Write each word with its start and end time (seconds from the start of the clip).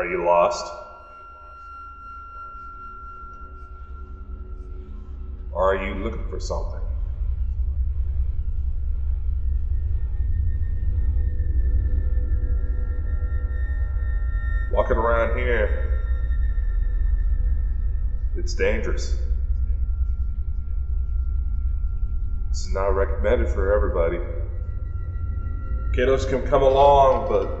Are 0.00 0.06
you 0.06 0.24
lost? 0.24 0.64
Or 5.52 5.74
are 5.74 5.76
you 5.76 5.92
looking 5.92 6.26
for 6.30 6.40
something? 6.40 6.80
Walking 14.72 14.96
around 14.96 15.36
here, 15.36 15.68
it's 18.38 18.54
dangerous. 18.54 19.18
This 22.48 22.60
is 22.60 22.72
not 22.72 22.94
recommended 22.94 23.50
for 23.50 23.74
everybody. 23.74 24.16
Kiddos 25.94 26.26
can 26.26 26.48
come 26.48 26.62
along, 26.62 27.28
but 27.28 27.59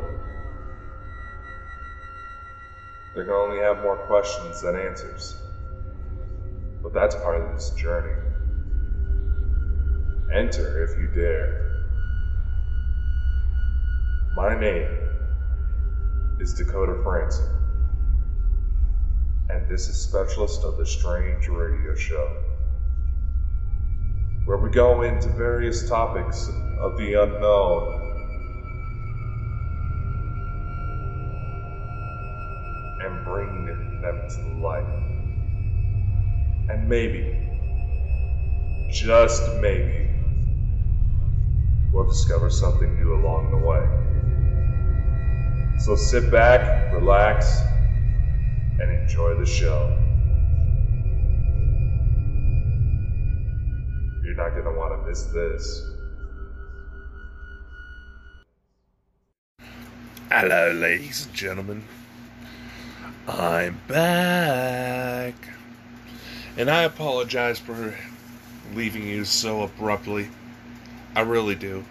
they're 3.14 3.24
gonna 3.24 3.38
only 3.38 3.58
have 3.58 3.78
more 3.78 3.96
questions 3.96 4.60
than 4.60 4.76
answers. 4.76 5.36
But 6.82 6.92
that's 6.92 7.14
part 7.16 7.40
of 7.40 7.52
this 7.52 7.70
journey. 7.70 8.16
Enter 10.32 10.84
if 10.84 10.96
you 10.96 11.08
dare. 11.08 11.52
My 14.36 14.54
name 14.54 14.88
is 16.38 16.54
Dakota 16.54 16.92
Frandsen, 17.04 17.48
and 19.50 19.68
this 19.68 19.88
is 19.88 19.96
Specialist 19.96 20.64
of 20.64 20.76
the 20.76 20.86
Strange 20.86 21.48
Radio 21.48 21.94
Show, 21.94 22.36
where 24.44 24.56
we 24.56 24.70
go 24.70 25.02
into 25.02 25.28
various 25.30 25.82
topics 25.88 26.48
of 26.80 26.96
the 26.96 27.14
unknown. 27.14 27.99
And 36.68 36.88
maybe, 36.88 37.36
just 38.90 39.42
maybe, 39.60 40.08
we'll 41.92 42.06
discover 42.08 42.48
something 42.50 42.94
new 42.96 43.14
along 43.14 43.50
the 43.50 43.56
way. 43.56 43.84
So 45.80 45.96
sit 45.96 46.30
back, 46.30 46.92
relax, 46.92 47.60
and 48.80 48.90
enjoy 49.02 49.34
the 49.38 49.46
show. 49.46 49.96
You're 54.22 54.36
not 54.36 54.50
going 54.50 54.64
to 54.64 54.72
want 54.78 55.00
to 55.00 55.08
miss 55.08 55.24
this. 55.24 55.82
Hello, 60.30 60.72
ladies 60.72 61.26
and 61.26 61.34
gentlemen. 61.34 61.82
I'm 63.38 63.80
back. 63.86 65.34
And 66.56 66.68
I 66.68 66.82
apologize 66.82 67.60
for 67.60 67.94
leaving 68.74 69.06
you 69.06 69.24
so 69.24 69.62
abruptly. 69.62 70.28
I 71.14 71.20
really 71.20 71.54
do. 71.54 71.84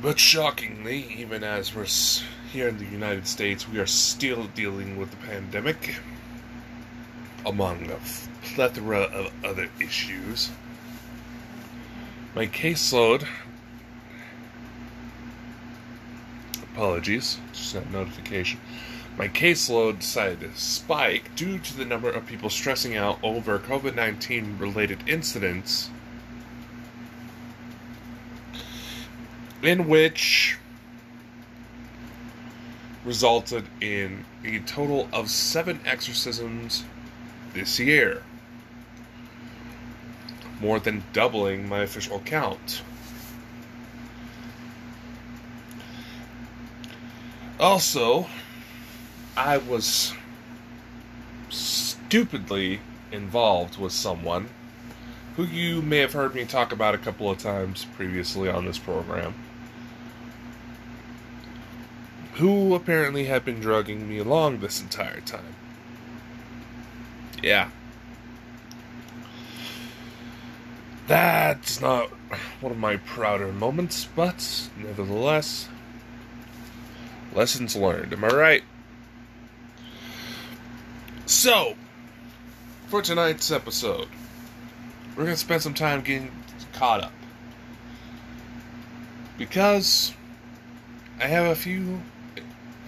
But 0.00 0.18
shockingly, 0.18 1.06
even 1.18 1.44
as 1.44 1.74
we're 1.74 1.86
here 2.50 2.68
in 2.68 2.78
the 2.78 2.86
United 2.86 3.26
States, 3.26 3.68
we 3.68 3.78
are 3.78 3.86
still 3.86 4.44
dealing 4.54 4.96
with 4.96 5.10
the 5.10 5.16
pandemic, 5.18 5.96
among 7.44 7.90
a 7.90 7.98
plethora 8.42 9.02
of 9.02 9.32
other 9.44 9.68
issues. 9.80 10.50
My 12.34 12.46
caseload 12.46 13.26
apologies, 16.78 17.38
just 17.52 17.74
notification. 17.90 18.60
My 19.16 19.26
caseload 19.26 19.98
decided 19.98 20.40
to 20.42 20.56
spike 20.56 21.34
due 21.34 21.58
to 21.58 21.76
the 21.76 21.84
number 21.84 22.08
of 22.08 22.24
people 22.24 22.48
stressing 22.50 22.96
out 22.96 23.18
over 23.20 23.58
COVID 23.58 23.96
19 23.96 24.58
related 24.60 25.00
incidents, 25.08 25.90
in 29.60 29.88
which 29.88 30.56
resulted 33.04 33.64
in 33.80 34.24
a 34.44 34.60
total 34.60 35.08
of 35.12 35.30
seven 35.30 35.80
exorcisms 35.84 36.84
this 37.54 37.80
year, 37.80 38.22
more 40.60 40.78
than 40.78 41.02
doubling 41.12 41.68
my 41.68 41.80
official 41.80 42.20
count. 42.20 42.82
Also, 47.60 48.26
I 49.36 49.58
was 49.58 50.12
stupidly 51.50 52.80
involved 53.10 53.78
with 53.78 53.92
someone 53.92 54.48
who 55.36 55.44
you 55.44 55.82
may 55.82 55.98
have 55.98 56.12
heard 56.12 56.34
me 56.34 56.44
talk 56.44 56.72
about 56.72 56.94
a 56.94 56.98
couple 56.98 57.30
of 57.30 57.38
times 57.38 57.86
previously 57.96 58.48
on 58.48 58.64
this 58.64 58.78
program, 58.78 59.34
who 62.34 62.74
apparently 62.74 63.24
had 63.24 63.44
been 63.44 63.60
drugging 63.60 64.08
me 64.08 64.18
along 64.18 64.60
this 64.60 64.80
entire 64.80 65.20
time. 65.20 65.54
Yeah. 67.42 67.70
That's 71.08 71.80
not 71.80 72.10
one 72.60 72.72
of 72.72 72.78
my 72.78 72.98
prouder 72.98 73.52
moments, 73.52 74.08
but 74.14 74.68
nevertheless, 74.76 75.68
Lessons 77.34 77.76
learned, 77.76 78.12
am 78.12 78.24
I 78.24 78.28
right? 78.28 78.62
So, 81.26 81.74
for 82.86 83.02
tonight's 83.02 83.50
episode, 83.50 84.08
we're 85.10 85.24
going 85.24 85.34
to 85.34 85.40
spend 85.40 85.62
some 85.62 85.74
time 85.74 86.00
getting 86.00 86.32
caught 86.72 87.02
up. 87.02 87.12
Because 89.36 90.14
I 91.20 91.26
have 91.26 91.46
a 91.46 91.54
few 91.54 92.00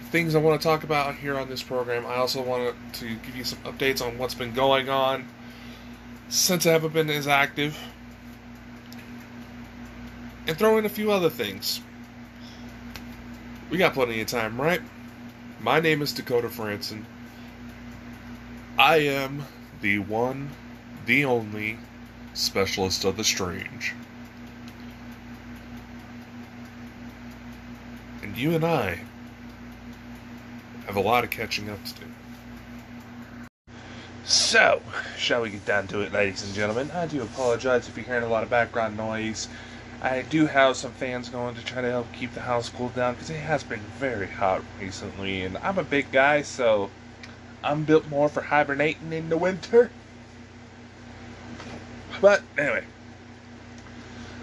things 0.09 0.35
I 0.35 0.39
want 0.39 0.59
to 0.59 0.67
talk 0.67 0.83
about 0.83 1.15
here 1.15 1.37
on 1.37 1.49
this 1.49 1.61
program. 1.61 2.05
I 2.05 2.15
also 2.15 2.41
want 2.41 2.75
to 2.93 3.15
give 3.15 3.35
you 3.35 3.43
some 3.43 3.59
updates 3.59 4.05
on 4.05 4.17
what's 4.17 4.33
been 4.33 4.53
going 4.53 4.89
on 4.89 5.27
since 6.29 6.65
I 6.65 6.71
haven't 6.71 6.93
been 6.93 7.09
as 7.09 7.27
active. 7.27 7.77
And 10.47 10.57
throw 10.57 10.77
in 10.77 10.85
a 10.85 10.89
few 10.89 11.11
other 11.11 11.29
things. 11.29 11.81
We 13.71 13.77
got 13.77 13.93
plenty 13.93 14.19
of 14.19 14.27
time, 14.27 14.59
right? 14.59 14.81
My 15.61 15.79
name 15.79 16.01
is 16.01 16.11
Dakota 16.11 16.49
Frandsen. 16.49 17.05
I 18.77 18.97
am 18.97 19.45
the 19.79 19.99
one, 19.99 20.49
the 21.05 21.23
only 21.23 21.79
specialist 22.33 23.05
of 23.05 23.15
the 23.15 23.23
strange. 23.23 23.93
And 28.21 28.35
you 28.35 28.55
and 28.55 28.65
I 28.65 28.99
have 30.85 30.97
a 30.97 31.01
lot 31.01 31.23
of 31.23 31.29
catching 31.29 31.69
up 31.69 31.81
to 31.85 31.93
do. 31.93 32.05
So, 34.25 34.81
shall 35.17 35.43
we 35.43 35.49
get 35.49 35.65
down 35.65 35.87
to 35.87 36.01
it, 36.01 36.11
ladies 36.11 36.43
and 36.43 36.53
gentlemen? 36.53 36.91
I 36.91 37.07
do 37.07 37.21
apologize 37.21 37.87
if 37.87 37.95
you're 37.95 38.05
hearing 38.05 38.25
a 38.25 38.27
lot 38.27 38.43
of 38.43 38.49
background 38.49 38.97
noise. 38.97 39.47
I 40.03 40.23
do 40.23 40.47
have 40.47 40.77
some 40.77 40.93
fans 40.93 41.29
going 41.29 41.53
to 41.55 41.63
try 41.63 41.83
to 41.83 41.91
help 41.91 42.11
keep 42.11 42.33
the 42.33 42.41
house 42.41 42.69
cooled 42.69 42.95
down 42.95 43.13
because 43.13 43.29
it 43.29 43.39
has 43.39 43.63
been 43.63 43.81
very 43.99 44.27
hot 44.27 44.63
recently, 44.79 45.43
and 45.43 45.57
I'm 45.59 45.77
a 45.77 45.83
big 45.83 46.11
guy, 46.11 46.41
so 46.41 46.89
I'm 47.63 47.83
built 47.83 48.09
more 48.09 48.27
for 48.27 48.41
hibernating 48.41 49.13
in 49.13 49.29
the 49.29 49.37
winter. 49.37 49.91
But 52.19 52.41
anyway, 52.57 52.85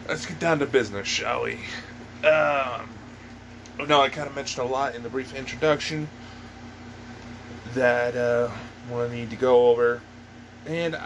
let's 0.09 0.27
get 0.27 0.39
down 0.39 0.61
to 0.61 0.67
business, 0.67 1.09
shall 1.09 1.43
we? 1.43 1.55
Um, 2.25 2.89
no, 3.89 4.01
I 4.01 4.11
kind 4.11 4.29
of 4.29 4.37
mentioned 4.37 4.65
a 4.65 4.71
lot 4.71 4.95
in 4.95 5.03
the 5.03 5.09
brief 5.09 5.35
introduction 5.35 6.09
that 7.75 8.15
uh, 8.15 8.51
we'll 8.89 9.09
need 9.09 9.31
to 9.31 9.37
go 9.37 9.71
over, 9.71 10.03
and 10.67 10.97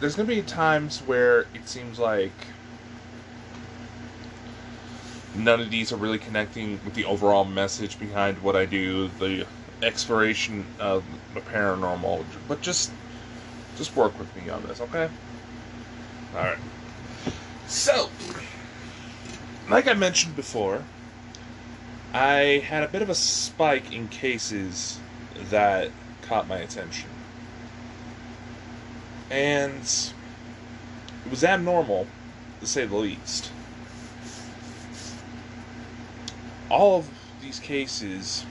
there's 0.00 0.16
going 0.16 0.28
to 0.28 0.34
be 0.34 0.42
times 0.42 0.98
where 0.98 1.42
it 1.54 1.68
seems 1.68 2.00
like 2.00 2.32
none 5.44 5.60
of 5.60 5.70
these 5.70 5.92
are 5.92 5.96
really 5.96 6.18
connecting 6.18 6.80
with 6.84 6.94
the 6.94 7.04
overall 7.04 7.44
message 7.44 7.98
behind 7.98 8.42
what 8.42 8.56
I 8.56 8.64
do, 8.64 9.08
the 9.18 9.46
exploration 9.82 10.66
of 10.78 11.04
the 11.34 11.40
paranormal. 11.40 12.24
But 12.48 12.60
just 12.60 12.90
just 13.76 13.96
work 13.96 14.18
with 14.18 14.34
me 14.36 14.50
on 14.50 14.62
this, 14.64 14.80
okay? 14.80 15.08
All 16.34 16.42
right. 16.42 16.58
So, 17.66 18.10
like 19.68 19.86
I 19.86 19.94
mentioned 19.94 20.36
before, 20.36 20.84
I 22.12 22.62
had 22.66 22.82
a 22.82 22.88
bit 22.88 23.00
of 23.00 23.08
a 23.08 23.14
spike 23.14 23.92
in 23.92 24.08
cases 24.08 24.98
that 25.50 25.90
caught 26.22 26.48
my 26.48 26.58
attention. 26.58 27.08
And 29.30 29.82
it 31.24 31.30
was 31.30 31.44
abnormal, 31.44 32.06
to 32.60 32.66
say 32.66 32.84
the 32.84 32.96
least 32.96 33.50
all 36.70 36.98
of 36.98 37.10
these 37.42 37.58
cases, 37.58 38.44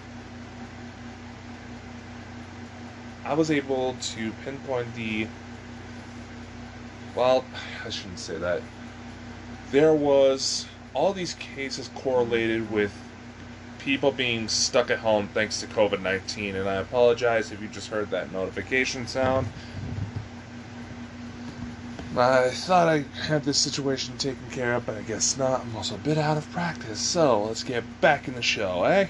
I 3.25 3.33
was 3.33 3.50
able 3.50 3.95
to 4.01 4.33
pinpoint 4.44 4.94
the. 4.95 5.27
Well, 7.16 7.45
I 7.86 7.89
shouldn't 7.89 8.19
say 8.19 8.38
that. 8.38 8.62
There 9.71 9.94
was 9.94 10.66
all 10.94 11.13
these 11.13 11.33
cases 11.36 11.89
correlated 11.95 12.71
with 12.71 12.94
people 13.80 14.12
being 14.12 14.48
stuck 14.48 14.92
at 14.92 15.00
home 15.00 15.30
thanks 15.33 15.60
to 15.62 15.68
COVID 15.68 16.01
19, 16.01 16.56
and 16.56 16.68
I 16.68 16.75
apologize 16.75 17.51
if 17.51 17.62
you 17.62 17.68
just 17.68 17.89
heard 17.89 18.10
that 18.10 18.31
notification 18.31 19.07
sound. 19.07 19.48
I 22.19 22.50
thought 22.50 22.88
I 22.88 23.06
had 23.27 23.44
this 23.44 23.57
situation 23.57 24.18
taken 24.18 24.50
care 24.51 24.75
of, 24.75 24.86
but 24.86 24.98
I 24.98 25.01
guess 25.01 25.38
not. 25.38 25.62
I'm 25.62 25.75
also 25.75 25.95
a 25.95 26.00
bit 26.00 26.18
out 26.18 26.38
of 26.38 26.50
practice, 26.51 27.00
so 27.00 27.44
let's 27.44 27.63
get 27.63 27.83
back 28.01 28.27
in 28.27 28.36
the 28.36 28.42
show, 28.42 28.83
eh? 28.83 29.07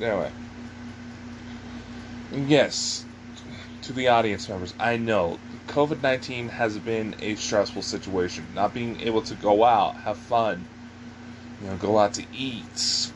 Anyway. 0.00 0.30
Yes, 2.32 3.04
to 3.82 3.92
the 3.92 4.08
audience 4.08 4.48
members, 4.48 4.74
I 4.78 4.96
know 4.96 5.38
COVID 5.68 6.02
19 6.02 6.48
has 6.48 6.78
been 6.78 7.14
a 7.20 7.34
stressful 7.36 7.82
situation. 7.82 8.44
Not 8.54 8.74
being 8.74 9.00
able 9.00 9.22
to 9.22 9.34
go 9.34 9.64
out, 9.64 9.96
have 9.98 10.16
fun, 10.16 10.64
you 11.62 11.68
know, 11.68 11.76
go 11.76 11.98
out 11.98 12.14
to 12.14 12.24
eat, 12.36 13.10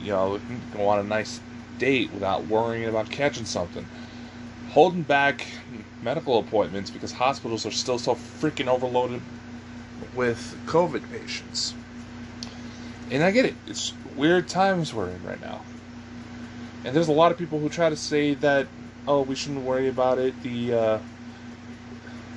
you 0.00 0.12
know, 0.12 0.40
go 0.72 0.88
on 0.88 0.98
a 0.98 1.04
nice 1.04 1.40
date 1.78 2.12
without 2.12 2.46
worrying 2.46 2.88
about 2.88 3.10
catching 3.10 3.44
something. 3.44 3.86
Holding 4.72 5.02
back 5.02 5.46
medical 6.02 6.38
appointments 6.38 6.90
because 6.90 7.12
hospitals 7.12 7.66
are 7.66 7.70
still 7.70 7.98
so 7.98 8.14
freaking 8.14 8.68
overloaded 8.68 9.20
with 10.14 10.58
COVID 10.66 11.02
patients. 11.10 11.74
And 13.10 13.22
I 13.22 13.32
get 13.32 13.44
it. 13.44 13.54
It's 13.66 13.92
weird 14.16 14.48
times 14.48 14.94
we're 14.94 15.10
in 15.10 15.22
right 15.24 15.40
now. 15.42 15.60
And 16.84 16.96
there's 16.96 17.08
a 17.08 17.12
lot 17.12 17.30
of 17.30 17.36
people 17.38 17.58
who 17.58 17.68
try 17.68 17.90
to 17.90 17.96
say 17.96 18.32
that, 18.34 18.66
oh, 19.06 19.20
we 19.20 19.34
shouldn't 19.34 19.64
worry 19.64 19.88
about 19.88 20.18
it. 20.18 20.42
The 20.42 20.72
uh, 20.72 20.98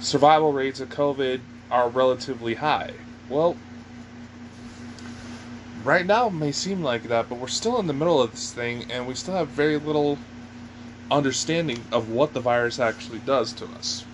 survival 0.02 0.52
rates 0.52 0.81
of 0.81 0.90
COVID 0.90 1.40
are 1.72 1.88
relatively 1.88 2.56
high. 2.56 2.96
Well, 3.30 3.56
right 5.86 6.06
now 6.06 6.28
it 6.28 6.34
may 6.34 6.52
seem 6.52 6.84
like 6.84 7.04
that, 7.04 7.30
but 7.30 7.38
we're 7.40 7.48
still 7.48 7.80
in 7.80 7.88
the 7.88 7.94
middle 7.94 8.22
of 8.22 8.31
this 8.31 8.52
thing, 8.52 8.86
and 8.92 9.08
we 9.08 9.16
still 9.16 9.36
have 9.36 9.48
very 9.48 9.78
little 9.78 10.18
understanding 11.12 11.84
of 11.92 12.10
what 12.10 12.34
the 12.34 12.40
virus 12.40 12.80
actually 12.80 13.19
does 13.19 13.54
to 13.54 13.66
us. 13.66 14.06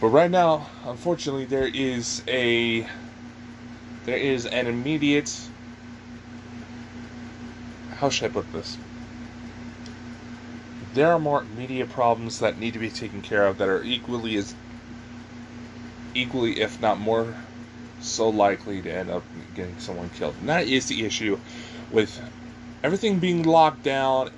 But 0.00 0.08
right 0.08 0.30
now, 0.30 0.68
unfortunately, 0.84 1.44
there 1.44 1.66
is 1.66 2.22
a 2.28 2.86
there 4.04 4.16
is 4.16 4.46
an 4.46 4.66
immediate 4.66 5.48
how 7.98 8.08
should 8.08 8.30
I 8.30 8.32
put 8.32 8.52
this? 8.52 8.78
There 10.94 11.10
are 11.10 11.18
more 11.18 11.42
immediate 11.42 11.90
problems 11.90 12.38
that 12.38 12.58
need 12.58 12.72
to 12.74 12.78
be 12.78 12.90
taken 12.90 13.22
care 13.22 13.46
of 13.46 13.58
that 13.58 13.68
are 13.68 13.82
equally 13.82 14.36
as 14.36 14.54
equally 16.14 16.60
if 16.60 16.80
not 16.80 16.98
more 16.98 17.36
so 18.00 18.28
likely 18.28 18.80
to 18.82 18.90
end 18.90 19.10
up 19.10 19.24
getting 19.54 19.78
someone 19.78 20.10
killed. 20.10 20.36
And 20.40 20.48
that 20.48 20.68
is 20.68 20.86
the 20.86 21.04
issue 21.04 21.38
with 21.90 22.20
everything 22.82 23.18
being 23.18 23.42
locked 23.42 23.82
down, 23.82 24.30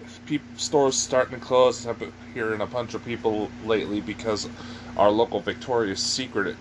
stores 0.57 0.97
starting 0.97 1.39
to 1.39 1.45
close. 1.45 1.87
I've 1.87 1.99
been 1.99 2.13
hearing 2.33 2.61
a 2.61 2.67
bunch 2.67 2.95
of 2.95 3.05
people 3.05 3.51
lately 3.65 4.01
because 4.01 4.49
our 4.97 5.11
local 5.11 5.41
Victoria's 5.41 6.01
Secret 6.01 6.57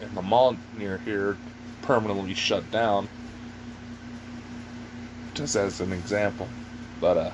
in 0.00 0.14
the 0.14 0.22
mall 0.22 0.56
near 0.78 0.98
here 1.04 1.36
permanently 1.82 2.34
shut 2.34 2.70
down. 2.70 3.08
Just 5.34 5.56
as 5.56 5.80
an 5.80 5.92
example. 5.92 6.48
But, 7.00 7.16
uh, 7.16 7.30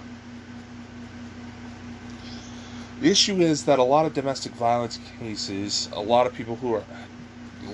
the 3.00 3.10
issue 3.10 3.40
is 3.40 3.64
that 3.64 3.78
a 3.78 3.84
lot 3.84 4.06
of 4.06 4.14
domestic 4.14 4.52
violence 4.52 4.98
cases, 5.18 5.88
a 5.92 6.00
lot 6.00 6.26
of 6.26 6.34
people 6.34 6.56
who 6.56 6.74
are 6.74 6.84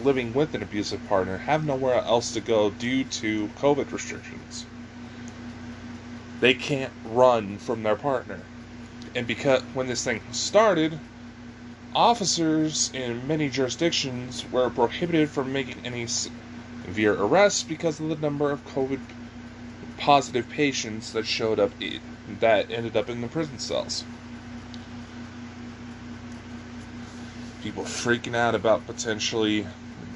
living 0.03 0.33
with 0.33 0.55
an 0.55 0.63
abusive 0.63 1.07
partner 1.09 1.39
have 1.39 1.65
nowhere 1.65 1.97
else 1.97 2.33
to 2.33 2.41
go 2.41 2.71
due 2.71 3.05
to 3.05 3.49
COVID 3.59 3.91
restrictions 3.93 4.67
they 6.41 6.55
can't 6.55 6.93
run 7.05 7.59
from 7.59 7.83
their 7.83 7.97
partner. 7.97 8.41
And 9.15 9.27
because 9.27 9.63
when 9.75 9.87
this 9.87 10.05
thing 10.05 10.23
started, 10.31 10.99
officers 11.95 12.91
in 12.95 13.27
many 13.27 13.49
jurisdictions 13.49 14.45
were 14.53 14.71
prohibited 14.71 15.31
from 15.31 15.53
making 15.53 15.81
any 15.85 16.07
severe 16.07 17.15
arrests 17.15 17.63
because 17.63 17.99
of 17.99 18.09
the 18.09 18.17
number 18.17 18.51
of 18.51 18.65
COVID 18.67 19.01
positive 19.97 20.49
patients 20.49 21.13
that 21.13 21.27
showed 21.27 21.59
up 21.59 21.73
that 22.41 22.71
ended 22.71 22.97
up 22.97 23.11
in 23.11 23.21
the 23.21 23.29
prison 23.29 23.59
cells. 23.59 24.05
People 27.63 27.83
freaking 27.83 28.37
out 28.37 28.55
about 28.55 28.87
potentially 28.87 29.67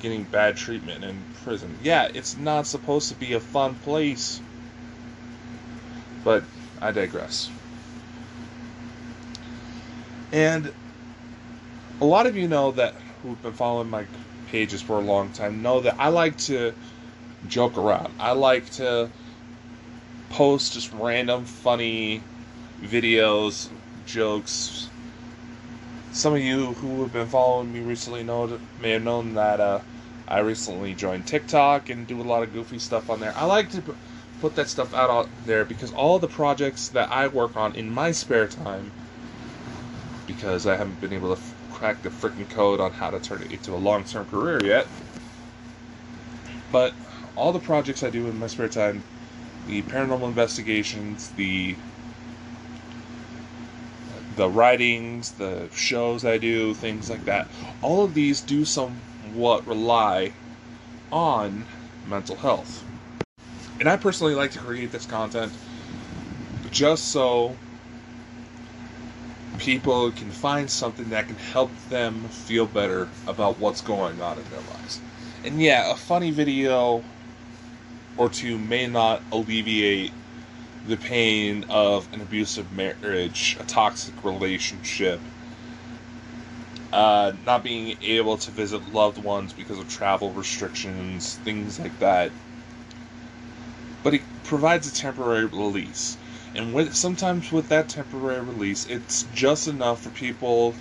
getting 0.00 0.22
bad 0.24 0.56
treatment 0.56 1.02
in 1.02 1.24
prison. 1.42 1.76
Yeah, 1.82 2.08
it's 2.14 2.36
not 2.36 2.66
supposed 2.66 3.08
to 3.08 3.14
be 3.14 3.32
a 3.32 3.40
fun 3.40 3.74
place 3.74 4.40
but 6.24 6.44
I 6.80 6.92
digress. 6.92 7.50
And 10.32 10.72
a 12.00 12.04
lot 12.04 12.26
of 12.26 12.36
you 12.36 12.48
know 12.48 12.72
that 12.72 12.94
who've 13.22 13.40
been 13.42 13.52
following 13.52 13.88
my 13.88 14.06
pages 14.48 14.82
for 14.82 14.98
a 14.98 15.02
long 15.02 15.30
time 15.30 15.62
know 15.62 15.80
that 15.80 15.96
I 15.98 16.08
like 16.08 16.36
to 16.38 16.74
joke 17.48 17.76
around. 17.76 18.12
I 18.18 18.32
like 18.32 18.70
to 18.72 19.10
post 20.30 20.72
just 20.72 20.92
random 20.92 21.44
funny 21.44 22.22
videos, 22.82 23.68
jokes. 24.06 24.88
Some 26.12 26.34
of 26.34 26.40
you 26.40 26.74
who 26.74 27.02
have 27.02 27.12
been 27.12 27.28
following 27.28 27.72
me 27.72 27.80
recently 27.80 28.22
know 28.22 28.58
may 28.80 28.90
have 28.90 29.02
known 29.02 29.34
that 29.34 29.60
uh, 29.60 29.80
I 30.28 30.40
recently 30.40 30.94
joined 30.94 31.26
TikTok 31.26 31.88
and 31.90 32.06
do 32.06 32.20
a 32.20 32.22
lot 32.22 32.42
of 32.42 32.52
goofy 32.52 32.78
stuff 32.78 33.10
on 33.10 33.20
there. 33.20 33.36
I 33.36 33.44
like 33.44 33.70
to 33.70 33.82
put 34.42 34.56
that 34.56 34.68
stuff 34.68 34.92
out 34.92 35.28
there 35.46 35.64
because 35.64 35.92
all 35.92 36.18
the 36.18 36.26
projects 36.26 36.88
that 36.88 37.08
I 37.12 37.28
work 37.28 37.56
on 37.56 37.76
in 37.76 37.88
my 37.88 38.10
spare 38.10 38.48
time, 38.48 38.90
because 40.26 40.66
I 40.66 40.76
haven't 40.76 41.00
been 41.00 41.12
able 41.12 41.28
to 41.28 41.40
f- 41.40 41.54
crack 41.70 42.02
the 42.02 42.08
freaking 42.08 42.48
code 42.48 42.80
on 42.80 42.90
how 42.90 43.10
to 43.10 43.20
turn 43.20 43.42
it 43.42 43.52
into 43.52 43.72
a 43.72 43.76
long 43.78 44.02
term 44.02 44.26
career 44.26 44.60
yet, 44.64 44.88
but 46.72 46.92
all 47.36 47.52
the 47.52 47.60
projects 47.60 48.02
I 48.02 48.10
do 48.10 48.26
in 48.26 48.36
my 48.40 48.48
spare 48.48 48.66
time, 48.68 49.04
the 49.68 49.80
paranormal 49.82 50.26
investigations, 50.26 51.30
the 51.36 51.76
the 54.34 54.48
writings, 54.48 55.30
the 55.32 55.68
shows 55.72 56.24
I 56.24 56.38
do, 56.38 56.74
things 56.74 57.08
like 57.08 57.24
that, 57.26 57.46
all 57.80 58.02
of 58.02 58.14
these 58.14 58.40
do 58.40 58.64
somewhat 58.64 59.64
rely 59.68 60.32
on 61.12 61.68
mental 62.04 62.38
health. 62.38 62.84
And 63.82 63.88
I 63.88 63.96
personally 63.96 64.36
like 64.36 64.52
to 64.52 64.60
create 64.60 64.92
this 64.92 65.06
content 65.06 65.52
just 66.70 67.08
so 67.08 67.56
people 69.58 70.12
can 70.12 70.30
find 70.30 70.70
something 70.70 71.10
that 71.10 71.26
can 71.26 71.36
help 71.36 71.76
them 71.88 72.28
feel 72.28 72.64
better 72.64 73.08
about 73.26 73.58
what's 73.58 73.80
going 73.80 74.22
on 74.22 74.38
in 74.38 74.44
their 74.44 74.60
lives. 74.60 75.00
And 75.42 75.60
yeah, 75.60 75.90
a 75.90 75.96
funny 75.96 76.30
video 76.30 77.02
or 78.16 78.28
two 78.28 78.56
may 78.56 78.86
not 78.86 79.20
alleviate 79.32 80.12
the 80.86 80.96
pain 80.96 81.64
of 81.68 82.08
an 82.12 82.20
abusive 82.20 82.70
marriage, 82.70 83.56
a 83.58 83.64
toxic 83.64 84.22
relationship, 84.22 85.20
uh, 86.92 87.32
not 87.44 87.64
being 87.64 87.96
able 88.00 88.36
to 88.36 88.52
visit 88.52 88.86
loved 88.92 89.18
ones 89.18 89.52
because 89.52 89.80
of 89.80 89.88
travel 89.88 90.30
restrictions, 90.30 91.40
things 91.42 91.80
like 91.80 91.98
that 91.98 92.30
but 94.02 94.14
it 94.14 94.22
provides 94.44 94.86
a 94.86 94.92
temporary 94.92 95.46
release. 95.46 96.16
And 96.54 96.74
with, 96.74 96.94
sometimes 96.94 97.50
with 97.50 97.68
that 97.68 97.88
temporary 97.88 98.40
release, 98.40 98.86
it's 98.86 99.24
just 99.34 99.66
enough 99.68 100.02
for 100.02 100.10
people, 100.10 100.74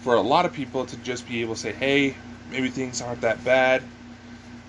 for 0.00 0.14
a 0.14 0.20
lot 0.20 0.44
of 0.44 0.52
people, 0.52 0.84
to 0.86 0.96
just 0.96 1.28
be 1.28 1.40
able 1.42 1.54
to 1.54 1.60
say, 1.60 1.72
hey, 1.72 2.16
maybe 2.50 2.68
things 2.68 3.00
aren't 3.00 3.20
that 3.20 3.44
bad, 3.44 3.84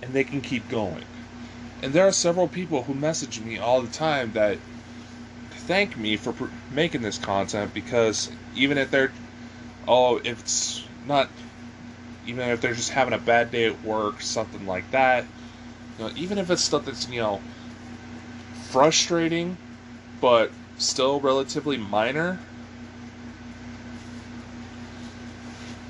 and 0.02 0.14
they 0.14 0.24
can 0.24 0.42
keep 0.42 0.68
going. 0.70 1.04
And 1.82 1.94
there 1.94 2.08
are 2.08 2.12
several 2.12 2.48
people 2.48 2.84
who 2.84 2.94
message 2.94 3.40
me 3.40 3.58
all 3.58 3.82
the 3.82 3.88
time 3.88 4.32
that 4.34 4.60
thank 5.52 5.98
me 5.98 6.16
for 6.16 6.32
pr- 6.34 6.46
making 6.70 7.02
this 7.02 7.18
content 7.18 7.74
because 7.74 8.32
even 8.56 8.78
if 8.78 8.92
they're, 8.92 9.12
oh, 9.88 10.20
if 10.24 10.40
it's 10.40 10.86
not, 11.08 11.30
even 12.26 12.48
if 12.50 12.62
they're 12.62 12.74
just 12.74 12.92
having 12.92 13.14
a 13.14 13.20
bad 13.20 13.52
day 13.52 13.66
at 13.66 13.84
work, 13.84 14.22
something 14.22 14.66
like 14.66 14.90
that, 14.92 15.26
you 15.98 16.06
know, 16.06 16.12
even 16.16 16.38
if 16.38 16.50
it's 16.50 16.62
stuff 16.62 16.86
that's 16.86 17.10
you 17.10 17.20
know 17.20 17.42
frustrating, 18.54 19.58
but 20.22 20.52
still 20.78 21.20
relatively 21.20 21.78
minor, 21.78 22.40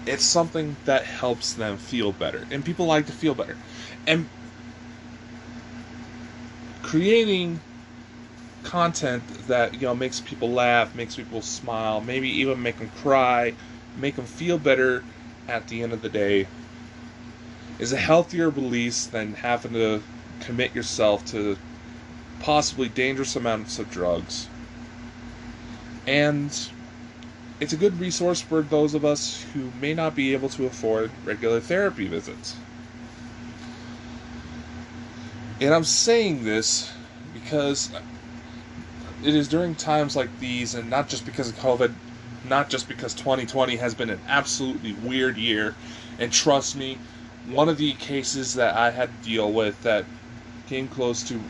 it's 0.06 0.24
something 0.24 0.78
that 0.86 1.04
helps 1.06 1.54
them 1.54 1.78
feel 1.78 2.12
better, 2.12 2.46
and 2.52 2.64
people 2.64 2.86
like 2.86 3.06
to 3.08 3.12
feel 3.12 3.34
better, 3.34 3.58
and 4.06 4.28
creating 6.84 7.60
content 8.64 9.28
that 9.48 9.74
you 9.74 9.82
know 9.82 9.96
makes 9.96 10.20
people 10.20 10.50
laugh, 10.52 10.94
makes 10.94 11.16
people 11.16 11.42
smile, 11.42 12.02
maybe 12.02 12.30
even 12.30 12.62
make 12.62 12.78
them 12.78 12.90
cry, 12.90 13.54
make 13.96 14.16
them 14.16 14.26
feel 14.26 14.58
better 14.58 15.04
at 15.48 15.68
the 15.68 15.82
end 15.82 15.94
of 15.94 16.02
the 16.02 16.10
day 16.10 16.48
is 17.79 17.91
a 17.91 17.98
healthier 17.98 18.50
release 18.50 19.05
than 19.05 19.34
having 19.34 19.74
to 19.74 20.01
commit 20.39 20.75
yourself 20.75 21.25
to 21.25 21.58
possibly 22.39 22.88
dangerous 22.89 23.36
amounts 23.36 23.79
of 23.79 23.89
drugs. 23.89 24.48
And 26.08 26.58
it's 27.60 27.74
a 27.74 27.77
good 27.77 28.00
resource 28.00 28.41
for 28.41 28.62
those 28.62 28.94
of 28.94 29.05
us 29.05 29.44
who 29.53 29.72
may 29.79 29.94
not 29.94 30.15
be 30.15 30.34
able 30.34 30.50
to 30.50 30.65
afford 30.65 31.12
regular 31.24 31.60
therapy 31.60 32.08
visits. 32.08 32.55
And 35.60 35.74
I'm 35.74 35.86
saying 35.86 36.44
this 36.44 36.91
because 37.34 37.89
it 39.24 39.34
is 39.34 39.48
during 39.48 39.75
times 39.75 40.15
like 40.15 40.39
these, 40.39 40.75
and 40.75 40.89
not 40.89 41.08
just 41.08 41.25
because 41.25 41.50
of 41.50 41.55
COVID, 41.55 41.94
not 42.44 42.70
just 42.70 42.88
because 42.88 43.13
2020 43.13 43.77
has 43.77 43.96
been 43.96 44.10
an 44.10 44.20
absolutely 44.27 44.94
weird 44.94 45.38
year. 45.38 45.75
And 46.20 46.32
trust 46.32 46.75
me, 46.75 46.98
one 47.48 47.70
of 47.70 47.78
the 47.78 47.94
cases 47.94 48.54
that 48.56 48.75
I 48.75 48.92
had 48.92 49.10
to 49.10 49.30
deal 49.30 49.52
with 49.52 49.82
that 49.82 50.06
came 50.68 50.88
close 50.88 51.24
to 51.25 51.42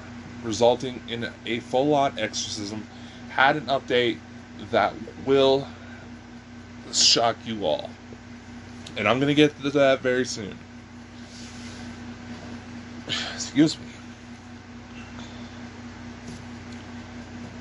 resulting 0.43 1.01
in 1.07 1.27
a 1.45 1.59
full 1.61 1.93
on 1.93 2.13
exorcism 2.17 2.85
had 3.29 3.55
an 3.55 3.65
update 3.65 4.17
that 4.71 4.93
will 5.25 5.67
shock 6.91 7.35
you 7.45 7.65
all. 7.65 7.89
And 8.97 9.07
I'm 9.07 9.19
going 9.19 9.27
to 9.27 9.35
get 9.35 9.57
to 9.61 9.69
that 9.71 10.01
very 10.01 10.25
soon. 10.25 10.55
Excuse 13.07 13.79
me. 13.79 13.85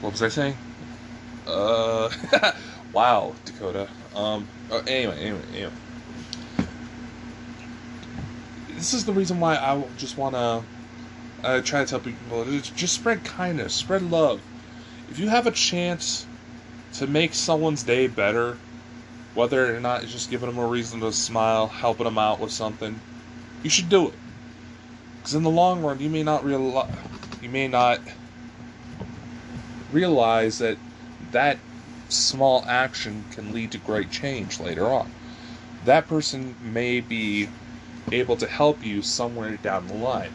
What 0.00 0.12
was 0.12 0.23
I 0.23 0.29
saying? 0.29 0.57
Uh, 1.47 2.11
wow, 2.93 3.35
Dakota. 3.45 3.88
Um, 4.14 4.47
oh, 4.71 4.83
anyway, 4.87 5.19
anyway, 5.19 5.43
anyway. 5.53 5.73
This 8.85 8.93
is 8.93 9.07
the 9.07 9.14
reason 9.14 9.41
why 9.41 9.57
I 9.57 9.83
just 9.97 10.19
want 10.19 10.35
to 10.35 10.62
uh, 11.43 11.62
try 11.62 11.83
to 11.83 11.87
tell 11.87 12.00
people 12.00 12.45
just 12.61 12.93
spread 12.93 13.25
kindness, 13.25 13.73
spread 13.73 14.03
love. 14.03 14.43
If 15.09 15.19
you 15.19 15.29
have 15.29 15.47
a 15.47 15.50
chance 15.50 16.26
to 16.93 17.07
make 17.07 17.33
someone's 17.33 17.83
day 17.83 18.09
better, 18.09 18.59
whether 19.33 19.75
or 19.75 19.81
not 19.81 20.03
it's 20.03 20.12
just 20.12 20.29
giving 20.29 20.50
them 20.50 20.59
a 20.59 20.67
reason 20.67 21.00
to 21.00 21.14
smile, 21.14 21.69
helping 21.69 22.05
them 22.05 22.19
out 22.19 22.41
with 22.41 22.53
something, 22.53 23.00
you 23.62 23.71
should 23.71 23.88
do 23.88 24.09
it. 24.09 24.19
Because 25.17 25.35
in 25.35 25.45
the 25.45 25.50
long 25.50 25.83
run, 25.83 25.99
you 25.99 26.11
may 26.11 26.23
not 26.23 26.45
realize, 26.45 26.95
you 27.41 27.49
may 27.49 27.67
not 27.67 28.00
realize 29.91 30.59
that 30.59 30.76
that 31.33 31.57
small 32.11 32.62
action 32.69 33.25
can 33.31 33.55
lead 33.55 33.73
to 33.73 33.79
great 33.79 34.11
change 34.11 34.61
later 34.61 34.93
on. 34.93 35.07
That 35.87 36.07
person 36.07 36.55
may 36.61 37.00
be 37.00 37.49
able 38.13 38.37
to 38.37 38.47
help 38.47 38.85
you 38.85 39.03
somewhere 39.03 39.57
down 39.57 39.87
the 39.87 39.95
line. 39.95 40.31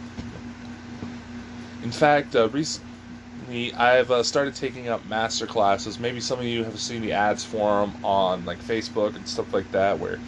In 1.83 1.91
fact, 1.91 2.35
uh, 2.35 2.49
recently 2.49 3.73
I've 3.73 4.11
uh, 4.11 4.23
started 4.23 4.55
taking 4.55 4.89
up 4.89 5.05
master 5.05 5.47
classes. 5.47 5.99
Maybe 5.99 6.19
some 6.19 6.39
of 6.39 6.45
you 6.45 6.63
have 6.63 6.79
seen 6.79 7.01
the 7.01 7.13
ads 7.13 7.43
for 7.43 7.81
them 7.81 8.03
on 8.03 8.45
like 8.45 8.59
Facebook 8.59 9.15
and 9.15 9.27
stuff 9.27 9.53
like 9.53 9.71
that, 9.71 9.99
where 9.99 10.19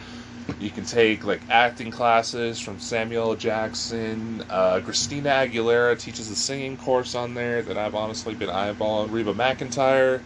you 0.59 0.69
can 0.69 0.85
take 0.85 1.23
like 1.25 1.41
acting 1.49 1.91
classes 1.91 2.59
from 2.59 2.79
Samuel 2.79 3.35
Jackson. 3.35 4.43
Uh, 4.49 4.81
Christina 4.83 5.29
Aguilera 5.29 5.99
teaches 5.99 6.29
a 6.29 6.35
singing 6.35 6.77
course 6.77 7.15
on 7.15 7.33
there 7.33 7.61
that 7.61 7.77
I've 7.77 7.95
honestly 7.95 8.33
been 8.33 8.49
eyeballing. 8.49 9.11
Reba 9.11 9.33
McEntire 9.33 10.21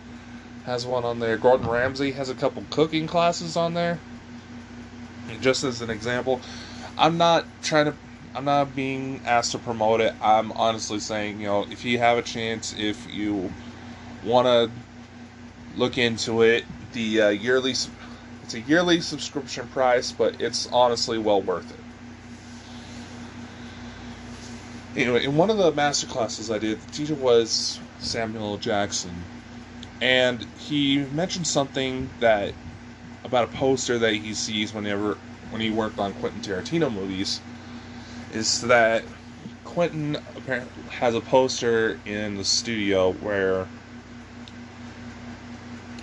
has 0.65 0.85
one 0.85 1.05
on 1.05 1.19
there. 1.19 1.37
Gordon 1.37 1.67
Ramsay 1.67 2.11
has 2.13 2.29
a 2.29 2.35
couple 2.35 2.63
cooking 2.69 3.07
classes 3.07 3.55
on 3.55 3.73
there. 3.73 3.99
Just 5.41 5.63
as 5.63 5.81
an 5.81 5.89
example, 5.89 6.39
I'm 6.97 7.17
not 7.17 7.47
trying 7.61 7.85
to. 7.85 7.95
I'm 8.33 8.45
not 8.45 8.75
being 8.75 9.21
asked 9.25 9.51
to 9.53 9.59
promote 9.59 10.01
it. 10.01 10.15
I'm 10.21 10.51
honestly 10.53 10.99
saying, 10.99 11.39
you 11.39 11.47
know, 11.47 11.65
if 11.69 11.85
you 11.85 11.99
have 11.99 12.17
a 12.17 12.21
chance, 12.21 12.73
if 12.77 13.05
you 13.07 13.53
want 14.23 14.47
to 14.47 14.71
look 15.77 15.97
into 15.97 16.41
it, 16.41 16.65
the 16.93 17.21
uh, 17.21 17.29
yearly 17.29 17.71
it's 17.71 18.53
a 18.53 18.59
yearly 18.59 19.01
subscription 19.01 19.67
price, 19.67 20.11
but 20.11 20.35
it's 20.39 20.67
honestly 20.67 21.17
well 21.17 21.41
worth 21.41 21.71
it. 21.71 21.83
Anyway, 24.95 25.25
in 25.25 25.35
one 25.35 25.49
of 25.49 25.57
the 25.57 25.71
master 25.73 26.07
classes 26.07 26.49
I 26.49 26.57
did, 26.57 26.79
the 26.79 26.91
teacher 26.91 27.15
was 27.15 27.81
Samuel 27.99 28.57
Jackson, 28.57 29.25
and 29.99 30.45
he 30.57 30.99
mentioned 31.11 31.47
something 31.47 32.13
that 32.19 32.53
about 33.23 33.45
a 33.45 33.57
poster 33.57 33.97
that 33.99 34.13
he 34.13 34.33
sees 34.33 34.73
whenever 34.73 35.17
when 35.55 35.61
he 35.61 35.69
worked 35.69 35.99
on 35.99 36.11
Quentin 36.11 36.41
Tarantino 36.41 36.93
movies, 36.93 37.39
is 38.33 38.59
that 38.59 39.05
Quentin 39.63 40.17
apparently 40.35 40.83
has 40.91 41.15
a 41.15 41.21
poster 41.21 41.97
in 42.03 42.35
the 42.35 42.43
studio 42.43 43.13
where 43.13 43.65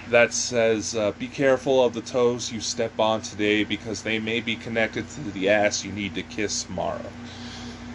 that 0.09 0.33
says, 0.33 0.97
uh, 0.97 1.13
Be 1.19 1.29
careful 1.29 1.85
of 1.85 1.93
the 1.93 2.01
toes 2.01 2.51
you 2.51 2.61
step 2.61 2.99
on 2.99 3.21
today 3.21 3.63
because 3.63 4.03
they 4.03 4.19
may 4.19 4.41
be 4.41 4.57
connected 4.57 5.07
to 5.09 5.21
the 5.21 5.51
ass 5.51 5.85
you 5.85 5.93
need 5.93 6.15
to 6.15 6.23
kiss 6.23 6.65
tomorrow. 6.65 7.13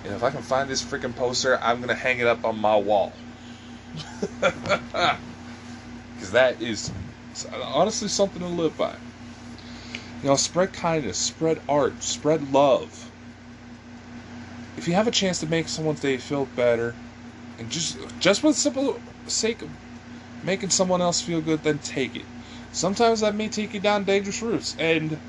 And 0.03 0.13
if 0.13 0.21
I 0.21 0.29
can 0.29 0.43
find 0.43 0.69
this 0.69 0.83
freaking 0.83 1.15
poster, 1.15 1.57
I'm 1.63 1.81
to 1.87 1.95
hang 1.95 2.19
it 2.19 2.27
up 2.27 2.45
on 2.45 2.55
my 2.59 2.77
wall. 2.77 3.13
Because 6.15 6.31
that 6.31 6.59
is 6.59 6.91
honestly 7.73 8.07
something 8.07 8.41
to 8.41 8.47
live 8.47 8.75
by. 8.75 8.95
You 10.23 10.29
know, 10.29 10.35
spread 10.35 10.73
kindness, 10.73 11.17
spread 11.17 11.59
art, 11.69 12.01
spread 12.03 12.51
love. 12.51 13.11
If 14.75 14.87
you 14.87 14.93
have 14.93 15.07
a 15.07 15.11
chance 15.11 15.39
to 15.39 15.47
make 15.47 15.67
someone's 15.67 15.99
day 15.99 16.17
feel 16.17 16.45
better, 16.55 16.95
and 17.59 17.69
just 17.69 17.97
just 18.19 18.41
for 18.41 18.51
the 18.51 18.57
simple 18.57 19.01
sake 19.27 19.61
of 19.61 19.69
making 20.43 20.69
someone 20.69 21.01
else 21.01 21.21
feel 21.21 21.41
good, 21.41 21.63
then 21.63 21.79
take 21.79 22.15
it. 22.15 22.25
Sometimes 22.71 23.21
that 23.21 23.35
may 23.35 23.47
take 23.47 23.73
you 23.73 23.79
down 23.79 24.03
dangerous 24.05 24.41
routes, 24.41 24.75
and 24.79 25.19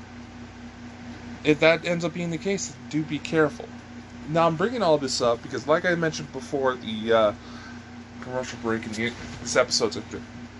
if 1.43 1.59
that 1.59 1.85
ends 1.85 2.05
up 2.05 2.13
being 2.13 2.31
the 2.31 2.37
case, 2.37 2.73
do 2.89 3.03
be 3.03 3.19
careful. 3.19 3.67
Now, 4.27 4.47
I'm 4.47 4.55
bringing 4.55 4.83
all 4.83 4.97
this 4.97 5.21
up 5.21 5.41
because, 5.41 5.67
like 5.67 5.85
I 5.85 5.95
mentioned 5.95 6.31
before, 6.31 6.75
the 6.75 7.13
uh, 7.13 7.31
commercial 8.21 8.59
break 8.61 8.85
in 8.85 8.91
the, 8.91 9.11
this 9.41 9.55
episode's 9.55 9.97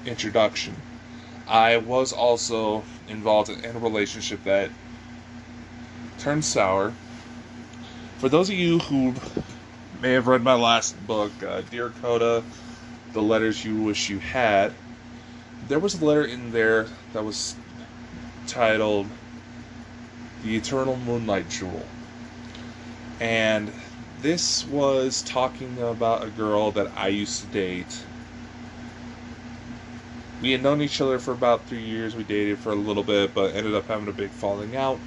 introduction, 0.06 0.76
I 1.50 1.78
was 1.78 2.14
also 2.14 2.86
involved 3.08 3.50
in 3.50 3.76
a 3.76 3.80
relationship 3.80 4.44
that 4.44 4.70
turned 6.20 6.46
sour. 6.46 6.94
For 8.20 8.30
those 8.30 8.50
of 8.50 8.56
you 8.56 8.78
who 8.78 9.16
may 10.00 10.14
have 10.14 10.28
read 10.28 10.44
my 10.44 10.54
last 10.54 11.08
book, 11.08 11.42
uh, 11.42 11.62
Dear 11.62 11.90
Coda, 11.90 12.44
the 13.14 13.22
letters 13.22 13.66
you 13.66 13.82
wish 13.82 14.10
you 14.10 14.20
had, 14.20 14.74
there 15.68 15.80
was 15.80 16.00
a 16.00 16.06
letter 16.06 16.24
in 16.24 16.52
there 16.52 16.88
that 17.14 17.24
was 17.24 17.56
titled 18.46 19.08
The 20.44 20.56
Eternal 20.56 20.98
Moonlight 20.98 21.50
Jewel. 21.50 21.88
And 23.20 23.74
this 24.22 24.68
was 24.68 25.24
talking 25.24 25.82
about 25.82 26.24
a 26.24 26.30
girl 26.30 26.72
that 26.72 26.92
I 26.96 27.08
used 27.08 27.40
to 27.42 27.48
date. 27.48 28.04
We 30.42 30.52
had 30.52 30.64
known 30.64 30.82
each 30.82 31.02
other 31.02 31.20
for 31.20 31.32
about 31.32 31.66
three 31.66 31.84
years. 31.84 32.16
We 32.16 32.24
dated 32.24 32.60
for 32.60 32.72
a 32.72 32.76
little 32.76 33.04
bit, 33.04 33.34
but 33.34 33.56
ended 33.56 33.76
up 33.76 33.88
having 33.88 34.08
a 34.08 34.14
big 34.14 34.30
falling 34.30 34.76
out. 34.76 35.00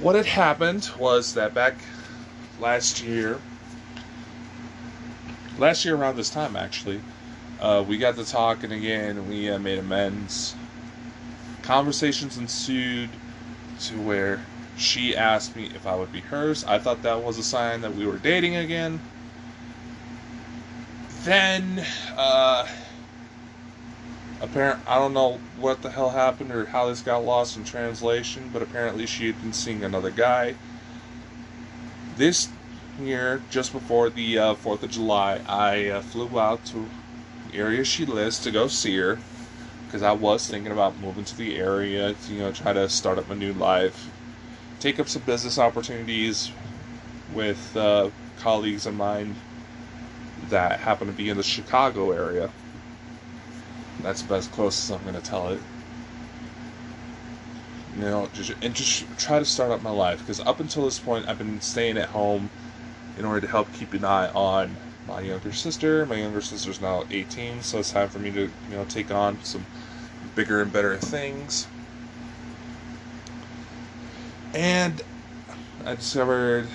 What 0.00 0.14
had 0.14 0.26
happened 0.26 0.90
was 0.98 1.34
that 1.34 1.54
back 1.54 1.76
last 2.60 3.02
year, 3.02 3.40
last 5.58 5.84
year 5.84 5.96
around 5.96 6.16
this 6.16 6.30
time 6.30 6.56
actually, 6.56 7.02
uh, 7.60 7.84
we 7.86 7.98
got 7.98 8.16
to 8.16 8.24
talking 8.24 8.72
again. 8.72 9.28
We 9.28 9.50
uh, 9.50 9.58
made 9.58 9.78
amends. 9.78 10.54
Conversations 11.62 12.36
ensued 12.36 13.10
to 13.80 14.00
where 14.00 14.40
she 14.76 15.16
asked 15.16 15.56
me 15.56 15.70
if 15.74 15.86
I 15.86 15.96
would 15.96 16.12
be 16.12 16.20
hers. 16.20 16.64
I 16.64 16.78
thought 16.78 17.02
that 17.02 17.20
was 17.22 17.38
a 17.38 17.42
sign 17.42 17.80
that 17.80 17.94
we 17.94 18.06
were 18.06 18.18
dating 18.18 18.56
again. 18.56 19.00
Then, 21.24 21.84
uh, 22.16 22.66
apparent 24.40 24.80
I 24.86 24.96
don't 24.98 25.14
know 25.14 25.40
what 25.58 25.82
the 25.82 25.90
hell 25.90 26.10
happened 26.10 26.52
or 26.52 26.66
how 26.66 26.88
this 26.88 27.02
got 27.02 27.24
lost 27.24 27.56
in 27.56 27.64
translation, 27.64 28.50
but 28.52 28.62
apparently 28.62 29.06
she 29.06 29.26
had 29.26 29.40
been 29.40 29.52
seeing 29.52 29.84
another 29.84 30.10
guy. 30.10 30.54
This 32.16 32.48
year, 33.00 33.42
just 33.50 33.72
before 33.72 34.10
the 34.10 34.38
uh, 34.38 34.54
4th 34.54 34.82
of 34.82 34.90
July, 34.90 35.40
I 35.46 35.88
uh, 35.88 36.00
flew 36.00 36.38
out 36.38 36.64
to 36.66 36.88
the 37.50 37.58
area 37.58 37.84
she 37.84 38.04
lives 38.04 38.40
to 38.40 38.50
go 38.50 38.66
see 38.68 38.96
her 38.96 39.18
because 39.86 40.02
I 40.02 40.12
was 40.12 40.46
thinking 40.46 40.72
about 40.72 41.00
moving 41.00 41.24
to 41.24 41.36
the 41.36 41.56
area 41.56 42.12
to, 42.12 42.32
you 42.32 42.40
know, 42.40 42.52
try 42.52 42.72
to 42.72 42.88
start 42.88 43.18
up 43.18 43.30
a 43.30 43.34
new 43.34 43.52
life, 43.54 44.10
take 44.80 45.00
up 45.00 45.08
some 45.08 45.22
business 45.22 45.58
opportunities 45.58 46.50
with 47.32 47.76
uh, 47.76 48.10
colleagues 48.38 48.84
of 48.84 48.94
mine 48.94 49.36
that 50.50 50.80
happen 50.80 51.06
to 51.06 51.12
be 51.12 51.28
in 51.28 51.36
the 51.36 51.42
Chicago 51.42 52.10
area. 52.10 52.50
That's 54.00 54.22
about 54.22 54.38
as 54.38 54.48
close 54.48 54.90
as 54.90 54.94
I'm 54.96 55.02
going 55.02 55.14
to 55.14 55.20
tell 55.20 55.48
it. 55.48 55.62
You 57.94 58.00
know, 58.02 58.28
just, 58.32 58.52
and 58.62 58.74
just 58.74 59.04
try 59.16 59.38
to 59.38 59.44
start 59.44 59.70
up 59.72 59.82
my 59.82 59.90
life 59.90 60.20
because 60.20 60.40
up 60.40 60.60
until 60.60 60.84
this 60.84 60.98
point, 61.00 61.26
I've 61.28 61.38
been 61.38 61.60
staying 61.60 61.96
at 61.98 62.10
home 62.10 62.50
in 63.16 63.24
order 63.24 63.40
to 63.42 63.48
help 63.48 63.72
keep 63.72 63.94
an 63.94 64.04
eye 64.04 64.28
on 64.30 64.78
my 65.06 65.20
younger 65.20 65.52
sister. 65.52 66.06
My 66.06 66.16
younger 66.16 66.40
sister's 66.40 66.80
now 66.80 67.04
18, 67.10 67.62
so 67.62 67.80
it's 67.80 67.92
time 67.92 68.08
for 68.08 68.18
me 68.18 68.30
to, 68.32 68.42
you 68.68 68.76
know, 68.76 68.84
take 68.84 69.10
on 69.10 69.40
some 69.42 69.66
bigger 70.34 70.62
and 70.62 70.72
better 70.72 70.96
things. 70.98 71.68
And 74.54 75.02
I 75.84 75.94
discovered 75.94 76.68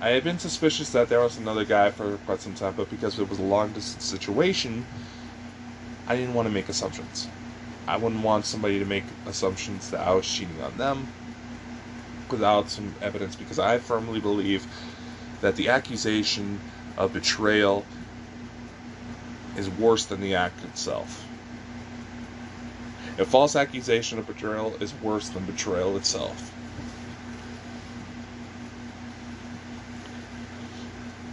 I 0.00 0.10
had 0.10 0.24
been 0.24 0.38
suspicious 0.38 0.90
that 0.92 1.08
there 1.08 1.20
was 1.20 1.38
another 1.38 1.64
guy 1.64 1.90
for 1.90 2.18
quite 2.18 2.40
some 2.40 2.54
time, 2.54 2.74
but 2.76 2.90
because 2.90 3.18
it 3.18 3.28
was 3.28 3.38
a 3.38 3.42
long 3.44 3.72
distance 3.72 4.04
situation, 4.04 4.86
I 6.06 6.16
didn't 6.16 6.34
want 6.34 6.46
to 6.46 6.52
make 6.52 6.68
assumptions. 6.68 7.30
I 7.86 7.96
wouldn't 7.96 8.22
want 8.22 8.46
somebody 8.46 8.78
to 8.78 8.84
make 8.86 9.12
assumptions 9.26 9.90
that 9.90 10.00
I 10.00 10.12
was 10.14 10.26
cheating 10.26 10.60
on 10.60 10.76
them 10.76 11.10
without 12.30 12.68
some 12.70 12.96
evidence 13.00 13.36
because 13.36 13.58
I 13.58 13.78
firmly 13.78 14.20
believe 14.20 14.66
that 15.40 15.56
the 15.56 15.68
accusation 15.68 16.62
of 16.96 17.12
betrayal 17.12 17.88
is 19.54 19.70
worse 19.70 20.06
than 20.06 20.20
the 20.20 20.34
act 20.34 20.62
itself. 20.62 21.32
A 23.18 23.24
false 23.24 23.56
accusation 23.56 24.18
of 24.18 24.26
betrayal 24.26 24.76
is 24.80 24.94
worse 24.94 25.28
than 25.30 25.46
betrayal 25.46 25.96
itself. 25.96 26.56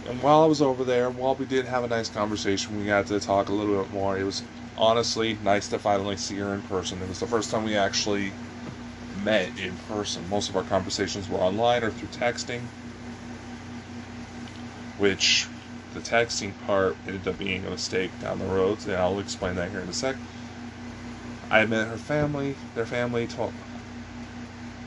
And 0.04 0.22
while 0.22 0.42
I 0.42 0.46
was 0.46 0.60
over 0.62 0.84
there, 0.84 1.10
while 1.10 1.36
we 1.36 1.46
did 1.46 1.66
have 1.66 1.84
a 1.84 1.88
nice 1.88 2.08
conversation, 2.08 2.76
we 2.76 2.86
got 2.86 3.06
to 3.06 3.20
talk 3.20 3.48
a 3.48 3.54
little 3.54 3.80
bit 3.82 3.90
more. 3.92 4.18
It 4.18 4.24
was 4.24 4.44
honestly 4.76 5.38
nice 5.42 5.68
to 5.68 5.78
finally 5.78 6.16
see 6.16 6.36
her 6.38 6.54
in 6.54 6.62
person. 6.62 7.02
It 7.02 7.08
was 7.08 7.20
the 7.20 7.26
first 7.26 7.50
time 7.50 7.64
we 7.64 7.76
actually 7.76 8.32
met 9.12 9.56
in 9.58 9.76
person. 9.76 10.28
Most 10.28 10.48
of 10.48 10.56
our 10.56 10.62
conversations 10.64 11.28
were 11.28 11.38
online 11.38 11.84
or 11.84 11.90
through 11.90 12.08
texting, 12.08 12.62
which 14.96 15.48
the 15.92 16.00
texting 16.00 16.52
part 16.66 16.96
ended 17.06 17.26
up 17.28 17.38
being 17.38 17.64
a 17.66 17.70
mistake 17.70 18.18
down 18.18 18.38
the 18.38 18.46
road, 18.46 18.84
and 18.86 18.96
I'll 18.96 19.18
explain 19.18 19.56
that 19.56 19.70
here 19.70 19.80
in 19.80 19.88
a 19.88 19.92
sec. 19.92 20.16
I 21.50 21.66
met 21.66 21.88
her 21.88 21.96
family. 21.98 22.56
Their 22.74 22.86
family 22.86 23.28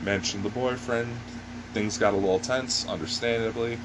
mentioned 0.02 0.44
the 0.44 0.50
boyfriend. 0.50 1.16
Things 1.72 1.98
got 1.98 2.14
a 2.14 2.16
little 2.16 2.40
tense, 2.40 2.84
understandably. 2.86 3.78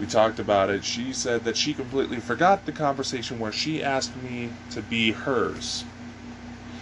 We 0.00 0.06
talked 0.06 0.38
about 0.38 0.70
it. 0.70 0.82
She 0.82 1.12
said 1.12 1.44
that 1.44 1.58
she 1.58 1.74
completely 1.74 2.20
forgot 2.20 2.64
the 2.64 2.72
conversation 2.72 3.38
where 3.38 3.52
she 3.52 3.82
asked 3.82 4.16
me 4.16 4.48
to 4.70 4.80
be 4.80 5.12
hers. 5.12 5.84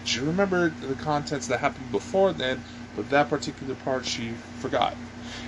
She 0.04 0.20
remembered 0.20 0.76
the 0.78 0.94
contents 0.94 1.48
that 1.48 1.58
happened 1.58 1.90
before 1.90 2.32
then, 2.32 2.60
but 2.94 3.10
that 3.10 3.28
particular 3.28 3.74
part 3.74 4.06
she 4.06 4.34
forgot. 4.60 4.94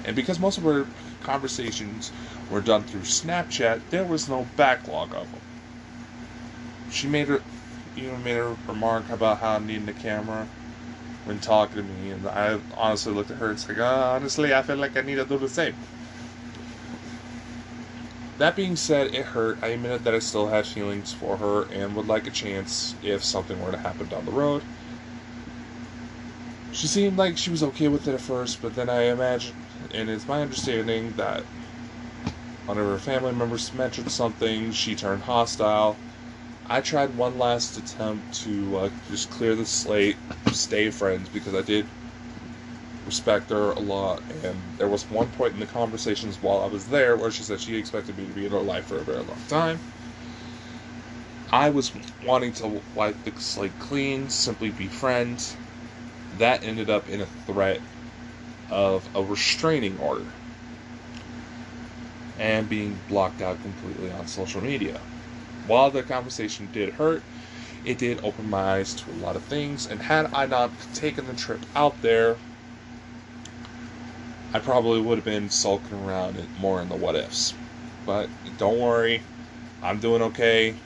And 0.05 0.17
because 0.17 0.41
most 0.41 0.59
of 0.59 0.65
her 0.65 0.89
conversations 1.23 2.11
were 2.51 2.61
done 2.61 2.83
through 2.83 3.03
Snapchat, 3.03 3.83
there 3.91 4.05
was 4.05 4.29
no 4.29 4.49
backlog 4.57 5.15
of 5.15 5.31
them. 5.31 5.41
She 6.91 7.07
made 7.07 7.29
her 7.29 7.41
even 7.95 8.25
made 8.25 8.37
a 8.37 8.57
remark 8.67 9.09
about 9.11 9.39
how 9.39 9.55
I'm 9.55 9.69
needing 9.69 9.89
a 9.89 9.93
camera 9.93 10.49
when 11.25 11.39
talking 11.39 11.81
to 11.81 11.87
me, 11.87 12.11
and 12.11 12.27
I 12.27 12.59
honestly 12.77 13.13
looked 13.13 13.31
at 13.31 13.37
her 13.37 13.51
and 13.51 13.61
said, 13.61 13.79
oh, 13.79 13.85
honestly, 13.85 14.53
I 14.53 14.63
feel 14.63 14.75
like 14.77 14.97
I 14.97 15.03
need 15.03 15.15
to 15.17 15.25
do 15.25 15.39
the 15.39 15.49
same. 15.49 15.75
That 18.41 18.57
being 18.57 18.75
said, 18.75 19.15
it 19.15 19.27
hurt. 19.27 19.61
I 19.63 19.69
admitted 19.69 20.03
that 20.03 20.17
I 20.17 20.19
still 20.19 20.49
had 20.49 20.67
feelings 20.67 21.13
for 21.13 21.37
her 21.37 21.63
and 21.71 21.95
would 21.95 22.07
like 22.07 22.27
a 22.27 22.33
chance 22.33 22.97
if 23.01 23.23
something 23.23 23.61
were 23.61 23.71
to 23.71 23.79
happen 23.79 24.09
down 24.09 24.25
the 24.25 24.33
road. 24.33 24.67
She 26.71 26.89
seemed 26.89 27.17
like 27.17 27.39
she 27.39 27.51
was 27.51 27.63
okay 27.63 27.87
with 27.89 28.09
it 28.09 28.15
at 28.15 28.21
first, 28.21 28.61
but 28.61 28.75
then 28.75 28.89
I 28.89 29.03
imagined, 29.03 29.57
and 29.93 30.11
it's 30.11 30.27
my 30.27 30.43
understanding 30.43 31.15
that 31.15 31.47
whenever 32.65 32.93
her 32.93 32.99
family 32.99 33.33
members 33.33 33.75
mentioned 33.75 34.11
something, 34.11 34.73
she 34.73 34.97
turned 34.97 35.25
hostile. 35.25 36.01
I 36.67 36.81
tried 36.81 37.17
one 37.17 37.39
last 37.39 37.77
attempt 37.77 38.33
to 38.45 38.77
uh, 38.77 38.91
just 39.07 39.31
clear 39.31 39.55
the 39.55 39.67
slate, 39.67 40.21
stay 40.51 40.91
friends, 40.91 41.29
because 41.29 41.55
I 41.55 41.63
did 41.63 41.93
respect 43.11 43.51
her 43.51 43.73
a 43.73 43.81
lot. 43.81 44.23
And 44.31 44.73
there 44.79 44.89
was 44.89 45.11
one 45.11 45.31
point 45.31 45.55
in 45.55 45.59
the 45.59 45.67
conversations 45.67 46.41
while 46.41 46.61
I 46.63 46.67
was 46.67 46.87
there 46.87 47.17
where 47.17 47.33
she 47.33 47.43
said 47.43 47.59
she 47.61 47.77
expected 47.77 48.17
me 48.17 48.29
to 48.29 48.33
be 48.33 48.47
in 48.47 48.53
her 48.53 48.61
life 48.61 48.87
for 48.87 48.99
a 48.99 49.05
very 49.05 49.25
long 49.25 49.43
time. 49.49 49.81
I 51.51 51.71
was 51.71 51.93
wanting 52.23 52.53
to 52.55 52.83
wipe 52.95 53.25
the 53.25 53.33
slate 53.37 53.79
clean, 53.81 54.29
simply 54.29 54.71
be 54.71 54.87
friends. 54.87 55.57
That 56.31 56.63
ended 56.63 56.89
up 56.89 57.09
in 57.09 57.21
a 57.21 57.27
threat 57.27 57.81
of 58.69 59.09
a 59.13 59.25
restraining 59.25 59.99
order 59.99 60.29
and 62.39 62.69
being 62.69 63.01
blocked 63.09 63.43
out 63.43 63.61
completely 63.61 64.13
on 64.13 64.29
social 64.29 64.61
media. 64.61 65.01
While 65.67 65.91
the 65.91 66.05
conversation 66.05 66.69
did 66.73 66.91
hurt, 66.95 67.25
it 67.83 67.99
did 67.99 68.21
open 68.23 68.49
my 68.49 68.77
eyes 68.77 68.95
to 68.95 69.11
a 69.11 69.21
lot 69.25 69.35
of 69.35 69.43
things. 69.43 69.85
And 69.85 70.03
had 70.03 70.29
I 70.33 70.47
not 70.47 70.71
taken 70.95 71.27
the 71.27 71.35
trip 71.35 71.67
out 71.75 72.03
there, 72.03 72.37
I 74.53 74.59
probably 74.61 75.01
would 75.01 75.19
have 75.19 75.25
been 75.25 75.49
sulking 75.51 75.97
around 75.97 76.37
it 76.37 76.49
more 76.57 76.81
in 76.81 76.89
the 76.89 76.97
what 76.97 77.17
ifs. 77.17 77.55
But 78.05 78.31
don't 78.57 78.79
worry, 78.79 79.23
I'm 79.83 79.99
doing 80.01 80.23
okay. 80.23 80.77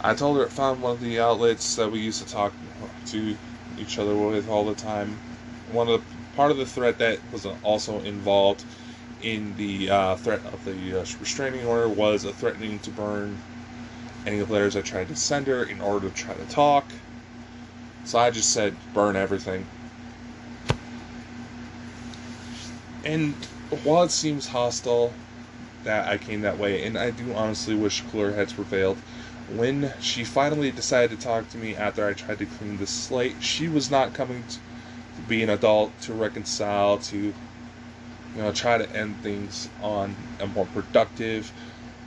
I 0.00 0.14
told 0.14 0.38
her 0.38 0.46
I 0.46 0.48
found 0.48 0.80
one 0.82 0.92
of 0.92 1.00
the 1.00 1.20
outlets 1.20 1.74
that 1.76 1.90
we 1.90 2.00
used 2.00 2.18
to 2.20 2.26
talk 2.26 2.54
to 3.06 3.36
each 3.76 3.98
other 3.98 4.16
with 4.16 4.48
all 4.48 4.64
the 4.64 4.74
time. 4.74 5.20
One 5.66 5.88
of 5.88 6.00
the 6.00 6.16
part 6.36 6.50
of 6.50 6.56
the 6.56 6.66
threat 6.66 6.98
that 6.98 7.20
was 7.30 7.44
also 7.46 8.00
involved 8.00 8.64
in 9.20 9.56
the 9.56 9.90
uh, 9.90 10.16
threat 10.16 10.42
of 10.46 10.64
the 10.64 11.00
uh, 11.00 11.04
restraining 11.20 11.66
order 11.66 11.88
was 11.88 12.24
a 12.24 12.32
threatening 12.32 12.78
to 12.80 12.90
burn 12.90 13.38
any 14.24 14.38
of 14.38 14.48
the 14.48 14.54
letters 14.54 14.76
I 14.76 14.82
tried 14.82 15.08
to 15.08 15.16
send 15.16 15.46
her 15.48 15.64
in 15.64 15.80
order 15.80 16.08
to 16.08 16.14
try 16.14 16.34
to 16.34 16.46
talk. 16.46 16.92
So 18.04 18.18
I 18.18 18.30
just 18.30 18.50
said 18.50 18.76
burn 18.94 19.16
everything. 19.16 19.66
And 23.04 23.36
while 23.84 24.02
it 24.04 24.10
seems 24.10 24.48
hostile 24.48 25.14
that 25.84 26.08
I 26.08 26.18
came 26.18 26.40
that 26.42 26.58
way, 26.58 26.84
and 26.84 26.98
I 26.98 27.10
do 27.10 27.34
honestly 27.34 27.74
wish 27.74 28.02
cooler 28.02 28.34
heads 28.34 28.52
prevailed, 28.52 28.98
when 29.48 29.92
she 30.00 30.24
finally 30.24 30.70
decided 30.70 31.10
to 31.18 31.24
talk 31.24 31.48
to 31.50 31.58
me 31.58 31.74
after 31.74 32.06
I 32.06 32.12
tried 32.12 32.38
to 32.38 32.46
clean 32.46 32.76
the 32.78 32.86
slate, 32.86 33.36
she 33.40 33.68
was 33.68 33.90
not 33.90 34.12
coming 34.12 34.44
to 35.16 35.22
be 35.22 35.42
an 35.42 35.48
adult 35.50 36.00
to 36.02 36.12
reconcile, 36.12 36.98
to 36.98 37.16
you 38.34 38.42
know, 38.42 38.52
try 38.52 38.78
to 38.78 38.96
end 38.96 39.20
things 39.22 39.68
on 39.80 40.16
a 40.38 40.46
more 40.46 40.66
productive, 40.66 41.52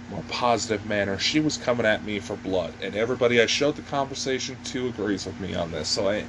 more 0.10 0.24
positive 0.28 0.86
manner. 0.86 1.18
She 1.18 1.40
was 1.40 1.58
coming 1.58 1.86
at 1.86 2.06
me 2.06 2.20
for 2.20 2.36
blood, 2.36 2.74
and 2.82 2.96
everybody 2.96 3.42
I 3.42 3.48
showed 3.48 3.76
the 3.76 3.82
conversation 3.82 4.58
to 4.66 4.88
agrees 4.88 5.26
with 5.26 5.40
me 5.40 5.54
on 5.56 5.72
this. 5.72 5.90
So 5.90 6.10
I, 6.10 6.26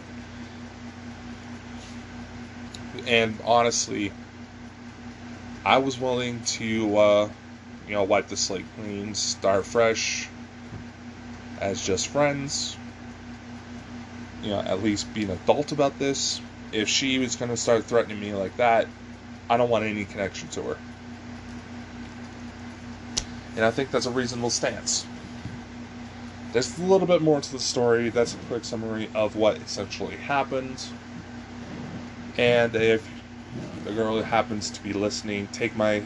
and 3.07 3.39
honestly, 3.45 4.13
I 5.65 5.79
was 5.79 5.99
willing 5.99 6.41
to, 6.41 6.97
uh, 6.97 7.29
you 7.87 7.95
know, 7.95 8.03
wipe 8.03 8.29
the 8.29 8.37
slate 8.37 8.67
clean, 8.77 9.15
start 9.15 9.65
fresh 9.65 10.29
as 11.59 11.81
just 11.81 12.09
friends. 12.09 12.77
You 14.43 14.51
know, 14.51 14.61
at 14.61 14.83
least 14.83 15.15
be 15.15 15.25
an 15.25 15.31
adult 15.31 15.71
about 15.71 15.99
this. 15.99 16.41
If 16.73 16.89
she 16.89 17.19
was 17.19 17.37
going 17.37 17.51
to 17.51 17.57
start 17.57 17.85
threatening 17.85 18.19
me 18.19 18.35
like 18.35 18.57
that, 18.57 18.89
I 19.49 19.57
don't 19.57 19.71
want 19.71 19.85
any 19.85 20.05
connection 20.05 20.49
to 20.49 20.63
her. 20.63 20.77
And 23.55 23.65
I 23.65 23.71
think 23.71 23.91
that's 23.91 24.07
a 24.07 24.11
reasonable 24.11 24.51
stance. 24.51 25.07
There's 26.53 26.77
a 26.79 26.83
little 26.83 27.07
bit 27.07 27.23
more 27.23 27.41
to 27.41 27.53
the 27.53 27.61
story. 27.61 28.11
That's 28.11 28.35
a 28.35 28.39
quick 28.39 28.65
summary 28.65 29.09
of 29.15 29.37
what 29.37 29.59
essentially 29.59 30.17
happened. 30.17 30.85
And 32.37 32.75
if 32.75 33.22
the 33.85 33.93
girl 33.93 34.17
who 34.17 34.23
happens 34.23 34.71
to 34.71 34.83
be 34.83 34.93
listening, 34.93 35.49
take 35.49 35.77
my 35.77 36.03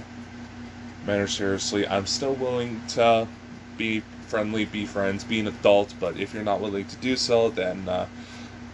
manner 1.04 1.26
seriously. 1.26 1.86
I'm 1.86 2.06
still 2.06 2.34
willing 2.34 2.80
to 2.88 3.28
be 3.76 4.00
friendly, 4.26 4.64
be 4.64 4.84
friends, 4.84 5.24
be 5.24 5.40
an 5.40 5.46
adult, 5.46 5.94
but 6.00 6.16
if 6.16 6.34
you're 6.34 6.42
not 6.42 6.60
willing 6.60 6.84
to 6.84 6.96
do 6.96 7.16
so, 7.16 7.50
then 7.50 7.88
uh, 7.88 8.06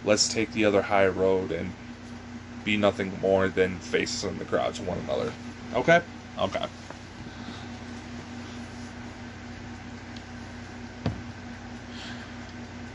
let's 0.04 0.28
take 0.28 0.52
the 0.52 0.64
other 0.64 0.82
high 0.82 1.06
road 1.06 1.52
and 1.52 1.72
be 2.64 2.76
nothing 2.76 3.20
more 3.20 3.48
than 3.48 3.76
faces 3.76 4.24
in 4.24 4.38
the 4.38 4.44
crowd 4.44 4.74
to 4.74 4.82
one 4.82 4.98
another. 4.98 5.32
Okay? 5.74 6.00
Okay. 6.38 6.66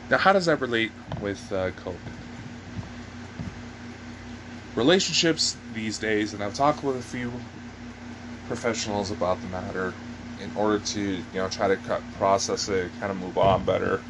Now, 0.10 0.18
how 0.18 0.34
does 0.34 0.46
that 0.46 0.62
relate 0.62 0.92
with 1.22 1.52
uh, 1.52 1.72
COVID? 1.72 1.98
Relationships 4.76 5.58
these 5.78 6.00
days, 6.00 6.34
and 6.34 6.44
I've 6.44 6.56
talked 6.56 6.84
with 6.84 6.98
a 6.98 7.02
few 7.02 7.32
professionals 8.48 9.12
about 9.12 9.42
the 9.42 9.48
matter 9.48 9.94
in 10.42 10.50
order 10.56 10.80
to 10.80 11.00
you 11.02 11.24
know 11.36 11.48
try 11.48 11.68
to 11.68 11.78
cut, 11.78 12.02
process 12.18 12.68
it, 12.68 12.92
kind 13.00 13.12
of 13.12 13.18
move 13.18 13.38
on 13.38 13.64
better. 13.64 14.02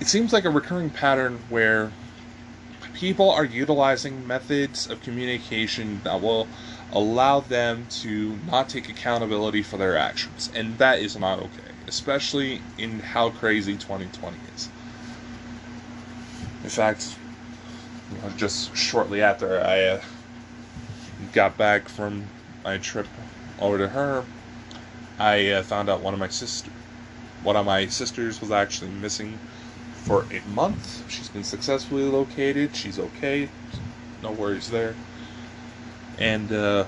It 0.00 0.08
seems 0.08 0.32
like 0.32 0.44
a 0.44 0.50
recurring 0.50 0.90
pattern 0.90 1.38
where 1.48 1.92
people 2.94 3.30
are 3.30 3.44
utilizing 3.44 4.26
methods 4.26 4.90
of 4.90 5.00
communication 5.02 6.00
that 6.02 6.20
will 6.20 6.48
allow 6.92 7.40
them 7.40 7.86
to 7.90 8.38
not 8.44 8.68
take 8.68 8.88
accountability 8.88 9.62
for 9.62 9.76
their 9.76 9.96
actions, 9.96 10.50
and 10.52 10.78
that 10.78 10.98
is 10.98 11.16
not 11.16 11.38
okay, 11.38 11.72
especially 11.86 12.60
in 12.76 12.98
how 13.00 13.30
crazy 13.30 13.74
2020 13.74 14.36
is. 14.56 14.68
In 16.64 16.70
fact, 16.70 17.16
you 18.10 18.18
know, 18.18 18.30
just 18.36 18.74
shortly 18.76 19.22
after 19.22 19.60
I 19.60 19.84
uh, 19.84 20.02
got 21.32 21.56
back 21.56 21.88
from 21.88 22.24
my 22.64 22.78
trip 22.78 23.06
over 23.58 23.78
to 23.78 23.88
her, 23.88 24.24
I 25.18 25.48
uh, 25.50 25.62
found 25.62 25.88
out 25.88 26.00
one 26.02 26.14
of 26.14 26.20
my 26.20 26.28
sister, 26.28 26.70
one 27.42 27.56
of 27.56 27.64
my 27.66 27.86
sisters 27.86 28.40
was 28.40 28.50
actually 28.50 28.90
missing 28.90 29.38
for 29.94 30.24
a 30.32 30.40
month. 30.50 31.10
She's 31.10 31.28
been 31.28 31.44
successfully 31.44 32.04
located. 32.04 32.76
She's 32.76 32.98
okay. 32.98 33.48
No 34.22 34.30
worries 34.32 34.70
there. 34.70 34.94
And 36.18 36.52
uh, 36.52 36.86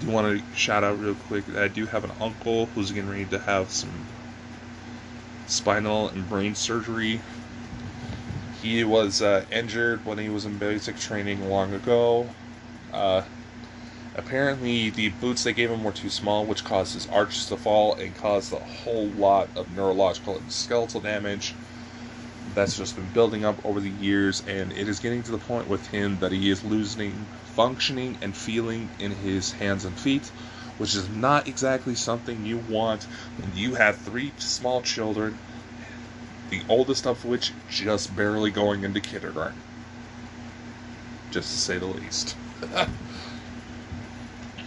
do 0.00 0.10
want 0.10 0.38
to 0.38 0.56
shout 0.56 0.84
out 0.84 0.98
real 0.98 1.14
quick. 1.14 1.46
that 1.46 1.62
I 1.62 1.68
do 1.68 1.86
have 1.86 2.04
an 2.04 2.12
uncle 2.20 2.66
who's 2.66 2.90
getting 2.90 3.10
ready 3.10 3.24
to 3.26 3.38
have 3.38 3.70
some 3.70 3.92
spinal 5.46 6.08
and 6.08 6.28
brain 6.28 6.54
surgery. 6.54 7.20
He 8.60 8.84
was 8.84 9.22
uh, 9.22 9.44
injured 9.50 10.04
when 10.04 10.18
he 10.18 10.28
was 10.28 10.44
in 10.44 10.58
basic 10.58 10.96
training 10.96 11.48
long 11.48 11.72
ago. 11.72 12.34
Uh, 12.92 13.22
apparently, 14.14 14.90
the 14.90 15.10
boots 15.10 15.44
they 15.44 15.52
gave 15.52 15.70
him 15.70 15.84
were 15.84 15.92
too 15.92 16.10
small, 16.10 16.46
which 16.46 16.64
caused 16.64 16.94
his 16.94 17.06
arches 17.06 17.46
to 17.46 17.56
fall 17.56 17.94
and 17.96 18.14
caused 18.14 18.52
a 18.52 18.56
whole 18.58 19.10
lot 19.10 19.50
of 19.56 19.70
neurological 19.70 20.36
and 20.38 20.50
skeletal 20.50 21.00
damage 21.00 21.54
that's 22.54 22.76
just 22.76 22.96
been 22.96 23.08
building 23.08 23.44
up 23.44 23.60
over 23.64 23.80
the 23.80 23.90
years, 23.90 24.40
and 24.46 24.72
it 24.72 24.88
is 24.88 25.00
getting 25.00 25.22
to 25.22 25.30
the 25.30 25.38
point 25.38 25.68
with 25.68 25.86
him 25.88 26.18
that 26.18 26.32
he 26.32 26.50
is 26.50 26.64
losing 26.64 27.28
functioning 27.44 28.16
and 28.22 28.36
feeling 28.36 28.90
in 28.98 29.12
his 29.12 29.52
hands 29.52 29.84
and 29.84 29.98
feet, 29.98 30.30
which 30.78 30.94
is 30.94 31.08
not 31.08 31.46
exactly 31.46 31.94
something 31.94 32.44
you 32.44 32.58
want 32.58 33.06
when 33.36 33.52
you 33.54 33.74
have 33.74 33.98
three 33.98 34.32
small 34.38 34.82
children, 34.82 35.38
the 36.50 36.62
oldest 36.68 37.06
of 37.06 37.24
which 37.24 37.52
just 37.68 38.16
barely 38.16 38.50
going 38.50 38.84
into 38.84 39.00
kindergarten. 39.00 39.58
Just 41.30 41.50
to 41.52 41.58
say 41.58 41.78
the 41.78 41.86
least. 41.86 42.36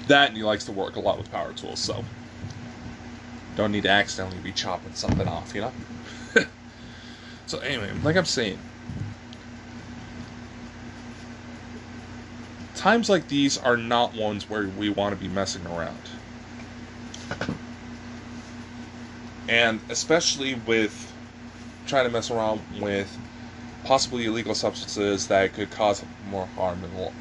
that, 0.07 0.27
and 0.29 0.37
he 0.37 0.43
likes 0.43 0.65
to 0.65 0.71
work 0.71 0.95
a 0.95 0.99
lot 0.99 1.17
with 1.17 1.31
power 1.31 1.53
tools, 1.53 1.79
so 1.79 2.03
don't 3.55 3.71
need 3.71 3.83
to 3.83 3.89
accidentally 3.89 4.41
be 4.41 4.51
chopping 4.51 4.93
something 4.93 5.27
off, 5.27 5.53
you 5.53 5.61
know? 5.61 5.73
so, 7.45 7.59
anyway, 7.59 7.91
like 8.03 8.15
I'm 8.15 8.25
saying, 8.25 8.57
times 12.75 13.09
like 13.09 13.27
these 13.27 13.57
are 13.57 13.77
not 13.77 14.15
ones 14.15 14.49
where 14.49 14.67
we 14.67 14.89
want 14.89 15.13
to 15.13 15.19
be 15.19 15.27
messing 15.33 15.65
around. 15.67 15.97
And 19.47 19.81
especially 19.89 20.55
with 20.55 21.10
trying 21.91 22.05
to 22.05 22.09
mess 22.09 22.31
around 22.31 22.61
with 22.79 23.19
possibly 23.83 24.25
illegal 24.25 24.55
substances 24.55 25.27
that 25.27 25.51
could 25.51 25.69
cause 25.69 26.05
more 26.29 26.45
harm 26.55 26.81
in 26.85 26.95
the 26.95 27.11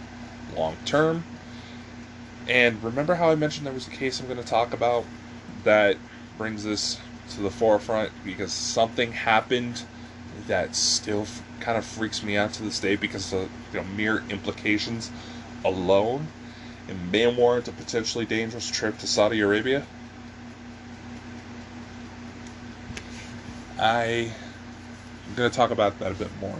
long 0.57 0.77
term. 0.85 1.25
And 2.47 2.83
remember 2.83 3.17
how 3.17 3.31
I 3.31 3.35
mentioned 3.35 3.67
there 3.67 3.73
was 3.73 3.89
a 3.89 3.91
case 3.91 4.21
I'm 4.21 4.27
going 4.27 4.39
to 4.39 4.45
talk 4.45 4.73
about 4.73 5.05
that 5.65 5.97
brings 6.39 6.63
this 6.63 7.01
to 7.31 7.41
the 7.41 7.51
forefront 7.51 8.13
because 8.25 8.53
something 8.53 9.11
happened 9.11 9.83
that 10.47 10.77
still 10.77 11.27
kind 11.59 11.77
of 11.77 11.85
freaks 11.85 12.23
me 12.23 12.37
out 12.37 12.53
to 12.53 12.63
this 12.63 12.79
day 12.79 12.95
because 12.95 13.33
of 13.33 13.51
you 13.73 13.81
know, 13.81 13.85
mere 13.85 14.23
implications 14.31 15.11
alone 15.65 16.29
and 16.89 17.11
may 17.11 17.27
warrant 17.27 17.67
a 17.67 17.73
potentially 17.73 18.25
dangerous 18.25 18.71
trip 18.71 18.99
to 18.99 19.09
Saudi 19.09 19.41
Arabia? 19.41 19.85
I, 23.77 24.33
I'm 25.31 25.37
going 25.37 25.51
to 25.51 25.57
talk 25.57 25.71
about 25.71 26.01
that 26.01 26.11
a 26.11 26.15
bit 26.15 26.31
more. 26.41 26.59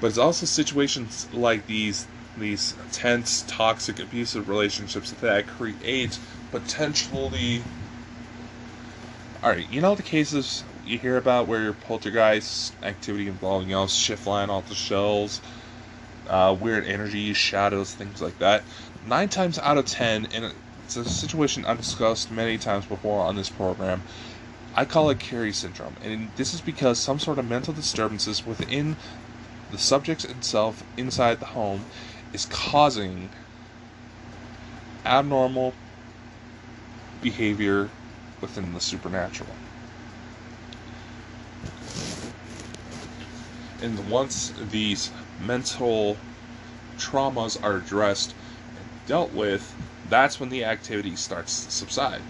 But 0.00 0.06
it's 0.06 0.18
also 0.18 0.46
situations 0.46 1.26
like 1.32 1.66
these 1.66 2.06
these 2.38 2.74
tense, 2.92 3.44
toxic, 3.46 3.98
abusive 3.98 4.48
relationships 4.48 5.10
that 5.10 5.46
create 5.46 6.18
potentially. 6.50 7.62
Alright, 9.42 9.68
you 9.70 9.80
know 9.80 9.96
the 9.96 10.02
cases 10.02 10.62
you 10.86 10.96
hear 10.96 11.16
about 11.16 11.48
where 11.48 11.60
your 11.60 11.72
poltergeist 11.72 12.74
activity 12.82 13.26
involving, 13.26 13.70
you 13.70 13.74
know, 13.74 13.88
shift 13.88 14.22
flying 14.22 14.48
off 14.48 14.68
the 14.68 14.74
shelves, 14.74 15.40
uh, 16.28 16.56
weird 16.58 16.86
energy, 16.86 17.32
shadows, 17.32 17.92
things 17.92 18.22
like 18.22 18.38
that. 18.38 18.62
Nine 19.04 19.28
times 19.28 19.58
out 19.58 19.78
of 19.78 19.86
ten, 19.86 20.26
and 20.32 20.52
it's 20.84 20.96
a 20.96 21.04
situation 21.04 21.64
I've 21.64 21.78
discussed 21.78 22.30
many 22.30 22.58
times 22.58 22.86
before 22.86 23.20
on 23.20 23.34
this 23.34 23.48
program, 23.50 24.02
I 24.74 24.84
call 24.84 25.10
it 25.10 25.18
Carrie 25.18 25.52
syndrome. 25.52 25.96
And 26.02 26.30
this 26.36 26.54
is 26.54 26.60
because 26.60 26.98
some 26.98 27.18
sort 27.18 27.38
of 27.38 27.48
mental 27.48 27.74
disturbances 27.74 28.46
within 28.46 28.96
the 29.70 29.78
subject 29.78 30.24
itself 30.24 30.84
inside 30.96 31.40
the 31.40 31.46
home 31.46 31.84
is 32.32 32.46
causing 32.46 33.28
abnormal 35.04 35.74
behavior 37.20 37.90
within 38.40 38.72
the 38.72 38.80
supernatural. 38.80 39.50
And 43.82 44.10
once 44.10 44.52
these 44.70 45.10
mental 45.44 46.16
traumas 46.98 47.62
are 47.62 47.76
addressed 47.76 48.34
and 48.76 48.86
dealt 49.06 49.32
with, 49.32 49.74
that's 50.08 50.38
when 50.38 50.50
the 50.50 50.64
activity 50.64 51.16
starts 51.16 51.64
to 51.66 51.70
subside. 51.70 52.22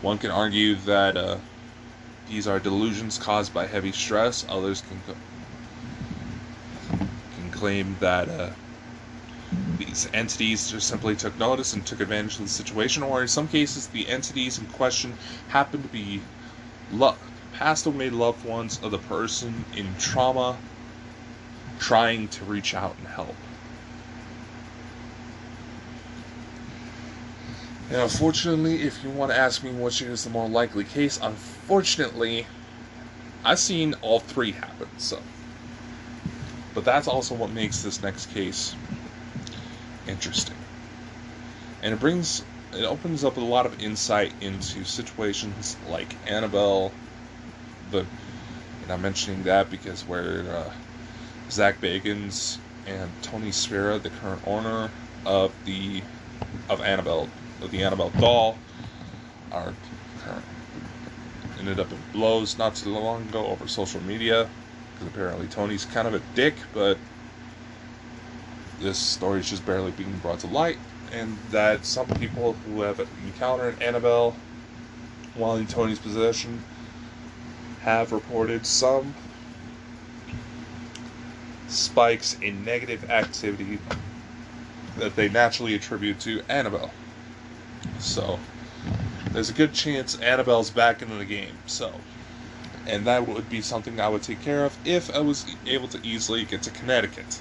One 0.00 0.18
can 0.18 0.30
argue 0.30 0.76
that 0.76 1.16
uh, 1.16 1.38
these 2.26 2.46
are 2.46 2.60
delusions 2.60 3.18
caused 3.18 3.52
by 3.52 3.66
heavy 3.66 3.92
stress. 3.92 4.44
Others 4.48 4.82
can 4.82 5.02
can 7.34 7.50
claim 7.50 7.96
that 8.00 8.28
uh, 8.28 8.50
these 9.78 10.08
entities 10.12 10.68
just 10.68 10.88
simply 10.88 11.16
took 11.16 11.38
notice 11.38 11.72
and 11.72 11.86
took 11.86 12.00
advantage 12.00 12.38
of 12.38 12.44
the 12.44 12.50
situation, 12.50 13.02
or 13.02 13.22
in 13.22 13.28
some 13.28 13.48
cases, 13.48 13.88
the 13.88 14.08
entities 14.08 14.58
in 14.58 14.66
question 14.66 15.16
happen 15.48 15.82
to 15.82 15.88
be 15.88 16.22
lo- 16.90 17.16
passed 17.52 17.86
away 17.86 18.10
loved 18.10 18.44
ones 18.44 18.78
of 18.82 18.90
the 18.90 18.98
person 18.98 19.66
in 19.72 19.96
trauma 19.96 20.60
trying 21.78 22.28
to 22.28 22.44
reach 22.44 22.74
out 22.74 22.96
and 22.98 23.08
help. 23.08 23.43
And 27.94 28.02
unfortunately, 28.02 28.82
if 28.82 29.04
you 29.04 29.10
want 29.10 29.30
to 29.30 29.38
ask 29.38 29.62
me 29.62 29.70
which 29.70 30.02
is 30.02 30.24
the 30.24 30.30
more 30.30 30.48
likely 30.48 30.82
case, 30.82 31.16
unfortunately, 31.22 32.44
I've 33.44 33.60
seen 33.60 33.94
all 34.02 34.18
three 34.18 34.50
happen, 34.50 34.88
so. 34.98 35.20
But 36.74 36.84
that's 36.84 37.06
also 37.06 37.36
what 37.36 37.52
makes 37.52 37.84
this 37.84 38.02
next 38.02 38.34
case 38.34 38.74
interesting. 40.08 40.56
And 41.84 41.94
it 41.94 42.00
brings, 42.00 42.42
it 42.72 42.82
opens 42.84 43.22
up 43.22 43.36
a 43.36 43.40
lot 43.40 43.64
of 43.64 43.80
insight 43.80 44.32
into 44.40 44.82
situations 44.82 45.76
like 45.88 46.16
Annabelle, 46.26 46.92
the, 47.92 48.06
and 48.82 48.90
I'm 48.90 49.02
mentioning 49.02 49.44
that 49.44 49.70
because 49.70 50.02
where 50.08 50.40
uh, 50.48 50.72
Zach 51.48 51.80
Bagans 51.80 52.58
and 52.88 53.12
Tony 53.22 53.52
Spera, 53.52 54.00
the 54.00 54.10
current 54.10 54.42
owner 54.48 54.90
of 55.24 55.54
the 55.64 56.02
of 56.68 56.80
Annabelle 56.80 57.28
of 57.64 57.70
the 57.70 57.82
Annabelle 57.82 58.12
doll, 58.20 58.58
current, 59.50 59.76
ended 61.58 61.80
up 61.80 61.90
in 61.92 61.98
blows 62.12 62.58
not 62.58 62.74
too 62.74 62.90
long 62.90 63.22
ago 63.22 63.46
over 63.46 63.66
social 63.66 64.02
media 64.02 64.48
because 64.92 65.06
apparently 65.08 65.46
Tony's 65.46 65.84
kind 65.84 66.06
of 66.06 66.14
a 66.14 66.20
dick, 66.34 66.56
but 66.72 66.98
this 68.80 68.98
story 68.98 69.40
is 69.40 69.48
just 69.48 69.64
barely 69.64 69.90
being 69.92 70.16
brought 70.18 70.40
to 70.40 70.46
light, 70.46 70.78
and 71.12 71.38
that 71.50 71.84
some 71.84 72.06
people 72.06 72.56
who 72.64 72.82
have 72.82 73.00
encountered 73.24 73.80
Annabelle 73.82 74.36
while 75.36 75.56
in 75.56 75.66
Tony's 75.66 75.98
possession 75.98 76.62
have 77.82 78.12
reported 78.12 78.66
some 78.66 79.14
spikes 81.68 82.38
in 82.40 82.64
negative 82.64 83.08
activity 83.10 83.78
that 84.98 85.16
they 85.16 85.28
naturally 85.28 85.74
attribute 85.74 86.20
to 86.20 86.42
Annabelle. 86.48 86.90
So, 87.98 88.38
there's 89.32 89.50
a 89.50 89.54
good 89.54 89.72
chance 89.72 90.14
Annabelle's 90.20 90.70
back 90.70 91.02
into 91.02 91.16
the 91.16 91.24
game. 91.24 91.54
So, 91.66 91.92
and 92.86 93.06
that 93.06 93.26
would 93.26 93.48
be 93.48 93.60
something 93.60 93.98
I 94.00 94.08
would 94.08 94.22
take 94.22 94.40
care 94.40 94.64
of 94.64 94.76
if 94.84 95.14
I 95.14 95.20
was 95.20 95.46
able 95.66 95.88
to 95.88 96.00
easily 96.06 96.44
get 96.44 96.62
to 96.62 96.70
Connecticut. 96.70 97.40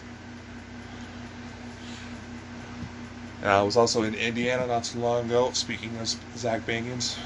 And 3.41 3.51
I 3.51 3.61
was 3.61 3.75
also 3.75 4.03
in 4.03 4.15
Indiana 4.15 4.65
not 4.65 4.85
too 4.85 4.99
long 4.99 5.25
ago, 5.25 5.51
speaking 5.51 5.97
of 5.97 6.15
Zach 6.37 6.65
Bagans, 6.65 7.17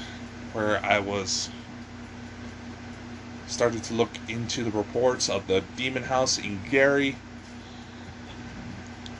where 0.52 0.84
I 0.84 0.98
was 0.98 1.48
started 3.46 3.84
to 3.84 3.94
look 3.94 4.10
into 4.28 4.64
the 4.64 4.70
reports 4.70 5.30
of 5.30 5.46
the 5.46 5.62
Demon 5.76 6.04
House 6.04 6.36
in 6.36 6.60
Gary. 6.68 7.16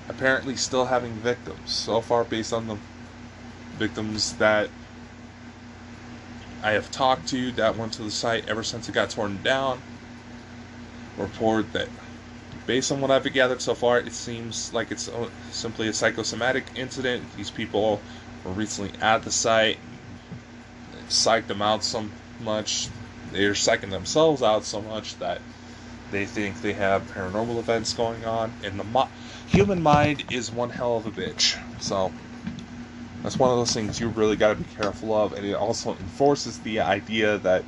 Apparently, 0.09 0.57
still 0.57 0.87
having 0.87 1.13
victims. 1.13 1.71
So 1.71 2.01
far, 2.01 2.25
based 2.25 2.53
on 2.53 2.67
the 2.67 2.79
victims 3.79 4.35
that 4.35 4.69
I 6.63 6.73
have 6.73 6.91
talked 6.91 7.29
to 7.29 7.53
that 7.53 7.77
went 7.77 7.93
to 7.95 8.03
the 8.03 8.11
site 8.11 8.45
ever 8.49 8.63
since 8.63 8.89
it 8.89 8.93
got 8.93 9.11
torn 9.11 9.41
down, 9.43 9.81
report 11.17 11.73
that 11.73 11.89
based 12.67 12.91
on 12.93 13.01
what 13.01 13.11
I've 13.11 13.31
gathered 13.33 13.63
so 13.63 13.75
far, 13.75 13.99
it 13.99 14.13
seems 14.13 14.73
like 14.75 14.91
it's 14.91 15.09
simply 15.51 15.89
a 15.89 15.93
psychosomatic 15.93 16.65
incident. 16.75 17.25
These 17.37 17.51
people 17.51 18.03
were 18.45 18.53
recently 18.53 18.93
at 19.01 19.23
the 19.23 19.31
site, 19.31 19.79
psyched 21.09 21.47
them 21.47 21.63
out 21.63 21.85
so 21.85 22.11
much, 22.41 22.89
they're 23.33 23.53
psyching 23.53 23.91
themselves 23.91 24.43
out 24.43 24.65
so 24.65 24.83
much 24.83 25.17
that 25.19 25.41
they 26.11 26.25
think 26.25 26.61
they 26.61 26.73
have 26.73 27.11
paranormal 27.13 27.59
events 27.59 27.93
going 27.95 28.25
on. 28.25 28.53
And 28.65 28.79
the 28.81 28.85
mo- 28.85 29.09
human 29.47 29.83
mind 29.83 30.25
is 30.31 30.51
one 30.51 30.71
hell 30.71 30.97
of 30.97 31.07
a 31.07 31.11
bitch. 31.11 31.59
So 31.81 32.13
that's 33.23 33.39
one 33.39 33.51
of 33.51 33.59
those 33.59 33.73
things 33.73 34.01
you 34.01 34.09
really 34.09 34.37
got 34.37 34.57
to 34.57 34.63
be 34.63 34.69
careful 34.71 35.15
of, 35.15 35.33
and 35.33 35.45
it 35.45 35.55
also 35.55 35.91
enforces 35.97 36.59
the 36.59 36.81
idea 36.81 37.39
that 37.39 37.65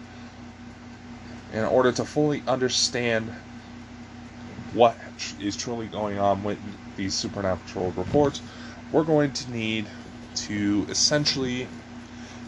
in 1.52 1.64
order 1.64 1.90
to 1.92 2.04
fully 2.04 2.42
understand 2.46 3.32
what 4.72 4.96
is 5.40 5.56
truly 5.56 5.86
going 5.88 6.18
on 6.18 6.44
with 6.44 6.58
these 6.96 7.14
supernatural 7.14 7.92
reports, 7.96 8.42
we're 8.92 9.04
going 9.04 9.32
to 9.32 9.50
need 9.50 9.88
to 10.34 10.86
essentially 10.88 11.68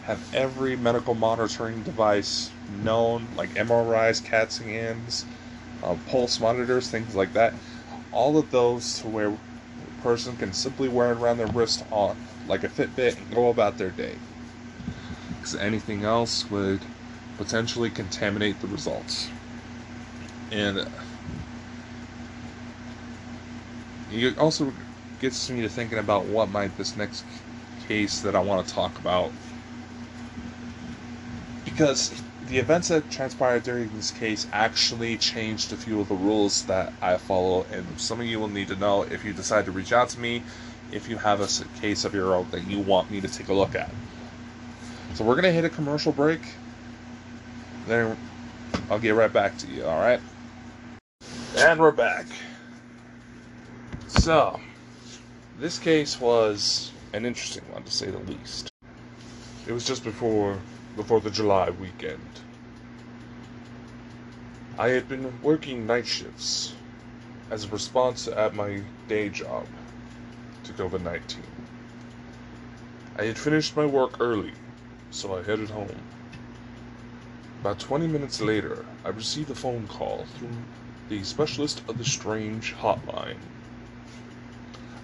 have 0.03 0.29
every 0.33 0.75
medical 0.75 1.13
monitoring 1.13 1.81
device 1.83 2.51
known, 2.83 3.27
like 3.35 3.53
MRIs, 3.55 4.23
CAT 4.23 4.51
scans, 4.51 5.25
uh, 5.81 5.95
pulse 6.07 6.39
monitors, 6.39 6.89
things 6.89 7.15
like 7.15 7.33
that. 7.33 7.53
All 8.11 8.37
of 8.37 8.51
those 8.51 8.99
to 8.99 9.07
where 9.07 9.29
a 9.29 10.01
person 10.01 10.35
can 10.35 10.53
simply 10.53 10.87
wear 10.87 11.11
it 11.11 11.17
around 11.17 11.37
their 11.37 11.47
wrist 11.47 11.83
on, 11.91 12.15
like 12.47 12.63
a 12.63 12.69
Fitbit, 12.69 13.17
and 13.17 13.33
go 13.33 13.49
about 13.49 13.77
their 13.77 13.91
day. 13.91 14.15
Because 15.29 15.55
anything 15.55 16.03
else 16.03 16.49
would 16.49 16.81
potentially 17.37 17.89
contaminate 17.89 18.59
the 18.61 18.67
results. 18.67 19.29
And 20.51 20.79
uh, 20.79 20.85
it 24.11 24.37
also 24.37 24.73
gets 25.19 25.49
me 25.49 25.61
to 25.61 25.69
thinking 25.69 25.97
about 25.97 26.25
what 26.25 26.49
might 26.49 26.77
this 26.77 26.95
next 26.95 27.23
case 27.87 28.21
that 28.21 28.35
I 28.35 28.39
want 28.39 28.67
to 28.67 28.73
talk 28.73 28.97
about. 28.99 29.31
Because 31.65 32.21
the 32.47 32.59
events 32.59 32.89
that 32.89 33.09
transpired 33.09 33.63
during 33.63 33.89
this 33.95 34.11
case 34.11 34.47
actually 34.51 35.17
changed 35.17 35.71
a 35.71 35.77
few 35.77 36.01
of 36.01 36.09
the 36.09 36.15
rules 36.15 36.63
that 36.65 36.93
I 37.01 37.17
follow, 37.17 37.65
and 37.71 37.99
some 37.99 38.19
of 38.19 38.25
you 38.27 38.39
will 38.39 38.49
need 38.49 38.67
to 38.67 38.75
know 38.75 39.03
if 39.03 39.23
you 39.23 39.33
decide 39.33 39.65
to 39.65 39.71
reach 39.71 39.91
out 39.93 40.09
to 40.09 40.19
me 40.19 40.43
if 40.93 41.09
you 41.09 41.17
have 41.17 41.41
a 41.41 41.79
case 41.81 42.05
of 42.05 42.13
your 42.13 42.35
own 42.35 42.47
that 42.51 42.65
you 42.67 42.79
want 42.79 43.09
me 43.09 43.19
to 43.19 43.27
take 43.27 43.49
a 43.49 43.53
look 43.53 43.75
at. 43.75 43.89
So 45.15 45.23
we're 45.23 45.33
going 45.33 45.43
to 45.45 45.51
hit 45.51 45.65
a 45.65 45.69
commercial 45.69 46.11
break. 46.11 46.41
Then 47.87 48.15
I'll 48.89 48.99
get 48.99 49.15
right 49.15 49.31
back 49.31 49.57
to 49.59 49.67
you, 49.67 49.83
alright? 49.83 50.19
And 51.57 51.79
we're 51.79 51.91
back. 51.91 52.25
So, 54.07 54.59
this 55.59 55.79
case 55.79 56.19
was 56.21 56.91
an 57.11 57.25
interesting 57.25 57.63
one 57.71 57.83
to 57.83 57.91
say 57.91 58.09
the 58.09 58.19
least. 58.19 58.71
It 59.67 59.71
was 59.71 59.85
just 59.85 60.03
before 60.03 60.59
the 60.95 61.03
4th 61.03 61.25
of 61.25 61.33
July 61.33 61.69
weekend. 61.71 62.19
I 64.77 64.89
had 64.89 65.07
been 65.07 65.41
working 65.41 65.85
night 65.85 66.07
shifts 66.07 66.73
as 67.51 67.65
a 67.65 67.67
response 67.69 68.27
at 68.27 68.55
my 68.55 68.81
day 69.07 69.29
job 69.29 69.67
to 70.63 70.71
COVID 70.71 71.01
19. 71.01 71.43
I 73.17 73.25
had 73.25 73.37
finished 73.37 73.75
my 73.75 73.85
work 73.85 74.15
early, 74.19 74.53
so 75.11 75.37
I 75.37 75.43
headed 75.43 75.69
home. 75.69 76.01
About 77.59 77.79
20 77.79 78.07
minutes 78.07 78.39
later, 78.39 78.85
I 79.03 79.09
received 79.09 79.49
a 79.51 79.55
phone 79.55 79.87
call 79.87 80.25
through 80.25 80.55
the 81.09 81.23
specialist 81.23 81.81
of 81.87 81.97
the 81.97 82.05
strange 82.05 82.73
hotline. 82.75 83.37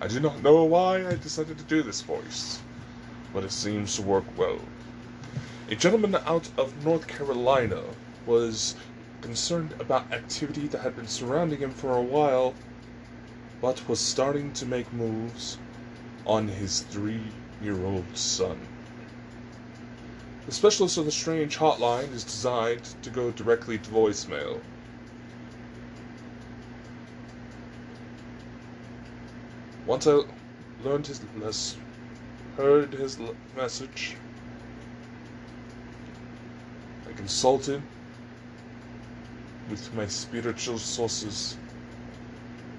I 0.02 0.08
do 0.08 0.22
not 0.22 0.42
know 0.42 0.64
why 0.64 1.06
I 1.06 1.16
decided 1.16 1.58
to 1.58 1.64
do 1.66 1.84
this 1.84 2.02
voice, 2.02 2.62
but 3.34 3.44
it 3.44 3.52
seems 3.52 3.96
to 3.96 4.02
work 4.02 4.38
well. 4.38 4.60
A 5.68 5.76
gentleman 5.76 6.16
out 6.26 6.50
of 6.58 6.86
North 6.86 7.06
Carolina 7.08 7.82
was 8.26 8.76
concerned 9.22 9.74
about 9.78 10.12
activity 10.14 10.68
that 10.68 10.82
had 10.82 10.96
been 10.96 11.08
surrounding 11.08 11.60
him 11.60 11.72
for 11.72 11.98
a 11.98 12.02
while, 12.02 12.56
but 13.62 13.88
was 13.90 14.00
starting 14.00 14.52
to 14.54 14.66
make 14.66 14.92
moves 14.94 15.58
on 16.26 16.48
his 16.48 16.82
three 16.82 17.24
year 17.62 17.86
old 17.86 18.06
son. 18.16 18.58
The 20.46 20.52
Specialist 20.52 20.98
of 20.98 21.06
the 21.06 21.12
Strange 21.12 21.58
hotline 21.58 22.12
is 22.14 22.24
designed 22.24 22.84
to 23.02 23.10
go 23.10 23.32
directly 23.32 23.78
to 23.78 23.90
voicemail. 23.90 24.62
Once 29.86 30.08
I 30.08 30.22
learned 30.84 31.08
his 31.08 31.20
heard 32.56 32.94
his 32.94 33.18
message, 33.56 34.16
I 37.08 37.14
consulted 37.14 37.82
with 39.70 39.94
my 39.94 40.08
spiritual 40.08 40.78
sources 40.78 41.58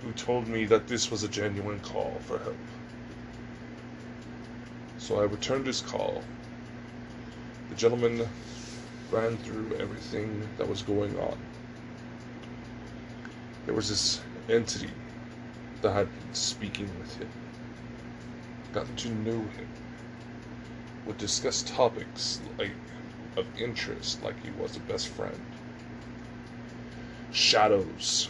who 0.02 0.12
told 0.12 0.48
me 0.48 0.64
that 0.64 0.86
this 0.88 1.10
was 1.10 1.22
a 1.22 1.28
genuine 1.28 1.80
call 1.80 2.20
for 2.24 2.38
help. 2.38 2.58
So 4.98 5.20
I 5.20 5.24
returned 5.24 5.66
his 5.66 5.80
call. 5.80 6.24
The 7.68 7.74
gentleman 7.74 8.28
ran 9.10 9.36
through 9.38 9.76
everything 9.76 10.48
that 10.56 10.68
was 10.68 10.82
going 10.82 11.18
on. 11.18 11.36
There 13.66 13.74
was 13.74 13.88
this 13.88 14.20
entity 14.48 14.90
that 15.82 15.92
had 15.92 16.12
been 16.12 16.32
speaking 16.32 16.90
with 16.98 17.16
him, 17.16 17.28
gotten 18.72 18.96
to 18.96 19.08
know 19.10 19.42
him, 19.42 19.68
would 21.06 21.18
discuss 21.18 21.62
topics 21.62 22.40
like 22.58 22.74
of 23.36 23.46
interest 23.58 24.22
like 24.22 24.36
he 24.42 24.50
was 24.50 24.76
a 24.76 24.80
best 24.80 25.08
friend. 25.08 25.40
Shadows. 27.32 28.28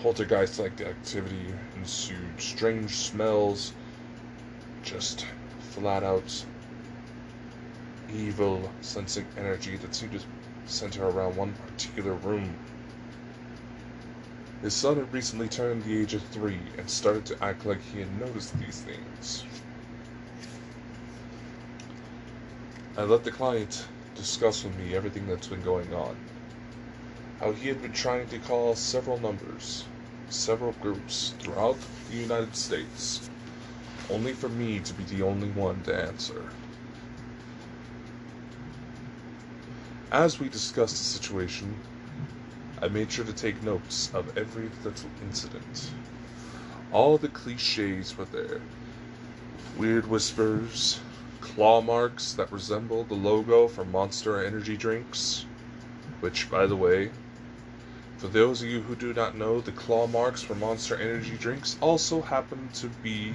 Poltergeist 0.00 0.58
like 0.58 0.80
activity 0.80 1.52
ensued. 1.76 2.40
Strange 2.40 2.96
smells. 2.96 3.74
Just 4.82 5.26
flat 5.58 6.02
out 6.02 6.46
evil 8.08 8.72
sensing 8.80 9.26
energy 9.36 9.76
that 9.76 9.94
seemed 9.94 10.12
to 10.12 10.20
center 10.64 11.06
around 11.06 11.36
one 11.36 11.52
particular 11.52 12.14
room. 12.14 12.56
His 14.62 14.72
son 14.72 14.96
had 14.96 15.12
recently 15.12 15.48
turned 15.48 15.84
the 15.84 16.00
age 16.00 16.14
of 16.14 16.22
three 16.22 16.62
and 16.78 16.88
started 16.88 17.26
to 17.26 17.44
act 17.44 17.66
like 17.66 17.82
he 17.82 18.00
had 18.00 18.18
noticed 18.18 18.58
these 18.58 18.80
things. 18.80 19.44
I 22.96 23.02
let 23.02 23.22
the 23.24 23.30
client 23.30 23.86
discuss 24.14 24.64
with 24.64 24.78
me 24.78 24.94
everything 24.94 25.26
that's 25.26 25.48
been 25.48 25.62
going 25.62 25.92
on. 25.92 26.16
How 27.40 27.52
he 27.52 27.68
had 27.68 27.80
been 27.80 27.92
trying 27.94 28.28
to 28.28 28.38
call 28.38 28.76
several 28.76 29.18
numbers, 29.18 29.86
several 30.28 30.72
groups 30.72 31.32
throughout 31.38 31.80
the 32.06 32.12
United 32.14 32.54
States, 32.54 33.30
only 34.10 34.34
for 34.34 34.50
me 34.50 34.78
to 34.80 34.92
be 34.92 35.04
the 35.04 35.22
only 35.22 35.48
one 35.48 35.82
to 35.84 35.96
answer. 35.96 36.52
As 40.12 40.38
we 40.38 40.50
discussed 40.50 40.98
the 40.98 41.02
situation, 41.02 41.80
I 42.82 42.88
made 42.88 43.10
sure 43.10 43.24
to 43.24 43.32
take 43.32 43.62
notes 43.62 44.10
of 44.12 44.36
every 44.36 44.68
little 44.84 45.10
incident. 45.22 45.92
All 46.90 47.16
the 47.16 47.30
cliches 47.30 48.18
were 48.18 48.26
there. 48.26 48.60
Weird 49.74 50.06
whispers, 50.06 51.00
claw 51.40 51.80
marks 51.80 52.34
that 52.34 52.52
resemble 52.52 53.04
the 53.04 53.14
logo 53.14 53.66
for 53.66 53.86
Monster 53.86 54.44
Energy 54.44 54.76
drinks. 54.76 55.46
Which, 56.20 56.50
by 56.50 56.66
the 56.66 56.76
way, 56.76 57.12
for 58.20 58.28
those 58.28 58.60
of 58.60 58.68
you 58.68 58.82
who 58.82 58.94
do 58.94 59.14
not 59.14 59.34
know, 59.34 59.62
the 59.62 59.72
claw 59.72 60.06
marks 60.06 60.42
for 60.42 60.54
Monster 60.54 60.94
Energy 60.96 61.38
drinks 61.38 61.78
also 61.80 62.20
happen 62.20 62.68
to 62.74 62.88
be 63.02 63.32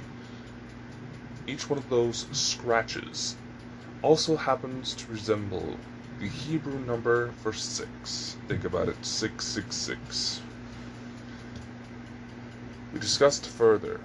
each 1.47 1.67
one 1.71 1.79
of 1.79 1.89
those 1.89 2.27
scratches 2.31 3.35
also 4.03 4.35
happens 4.35 4.93
to 4.93 5.11
resemble 5.11 5.79
the 6.19 6.27
Hebrew 6.27 6.77
number 6.77 7.31
for 7.41 7.51
six. 7.51 8.37
Think 8.47 8.63
about 8.63 8.87
it 8.87 9.03
666. 9.03 10.41
We 12.93 12.99
discussed 12.99 13.47
further 13.47 14.01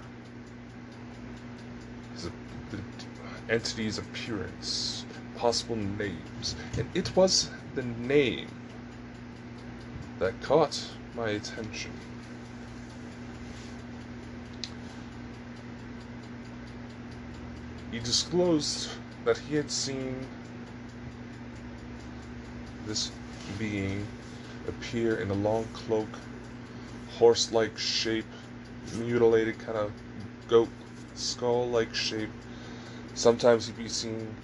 the 2.70 2.78
entity's 3.50 3.98
appearance, 3.98 5.04
possible 5.36 5.76
names, 5.76 6.56
and 6.78 6.88
it 6.94 7.14
was 7.14 7.50
the 7.74 7.82
name 7.82 8.48
that 10.20 10.40
caught 10.42 10.86
my 11.16 11.30
attention. 11.30 11.90
He 17.90 17.98
disclosed 17.98 18.90
that 19.24 19.38
he 19.38 19.56
had 19.56 19.70
seen 19.70 20.28
this 22.86 23.10
being 23.58 24.06
appear 24.68 25.16
in 25.16 25.30
a 25.30 25.34
long 25.34 25.66
cloak, 25.72 26.18
horse 27.18 27.50
like 27.50 27.76
shape, 27.78 28.30
mutilated 28.98 29.58
kind 29.58 29.78
of 29.78 29.92
goat 30.48 30.68
skull 31.14 31.68
like 31.68 31.94
shape. 31.94 32.30
Sometimes 33.14 33.66
he'd 33.66 33.76
be 33.76 33.88
seen 33.88 34.36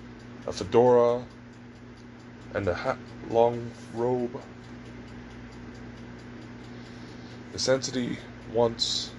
a 0.47 0.53
fedora 0.53 1.23
and 2.55 2.67
a 2.67 2.75
hat, 2.75 2.99
long 3.31 3.71
robe. 3.95 4.41
This 7.57 7.71
entity 7.71 8.19
once, 8.53 9.13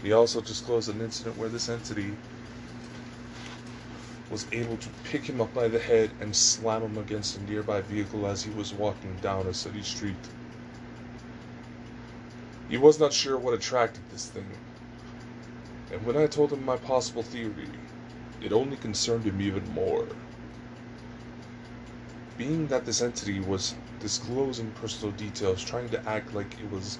he 0.00 0.10
also 0.10 0.40
disclosed 0.40 0.88
an 0.88 1.02
incident 1.02 1.36
where 1.36 1.50
this 1.50 1.68
entity 1.68 2.16
was 4.30 4.46
able 4.52 4.78
to 4.78 4.88
pick 5.02 5.28
him 5.28 5.42
up 5.42 5.52
by 5.52 5.68
the 5.68 5.78
head 5.78 6.12
and 6.18 6.34
slam 6.34 6.82
him 6.82 6.96
against 6.96 7.36
a 7.36 7.42
nearby 7.42 7.82
vehicle 7.82 8.26
as 8.26 8.44
he 8.44 8.50
was 8.50 8.72
walking 8.72 9.18
down 9.18 9.46
a 9.46 9.52
city 9.52 9.82
street. 9.82 10.30
He 12.70 12.78
was 12.78 12.98
not 12.98 13.12
sure 13.12 13.36
what 13.36 13.52
attracted 13.52 14.04
this 14.10 14.24
thing, 14.28 14.56
and 15.90 16.06
when 16.06 16.16
I 16.16 16.26
told 16.28 16.54
him 16.54 16.64
my 16.64 16.78
possible 16.78 17.22
theory, 17.22 17.68
it 18.40 18.50
only 18.50 18.78
concerned 18.78 19.26
him 19.26 19.42
even 19.42 19.68
more. 19.68 20.06
Being 22.38 22.68
that 22.68 22.86
this 22.86 23.02
entity 23.02 23.40
was 23.40 23.74
disclosing 24.00 24.72
personal 24.72 25.12
details, 25.12 25.62
trying 25.62 25.90
to 25.90 26.08
act 26.08 26.32
like 26.32 26.58
it 26.58 26.70
was 26.70 26.96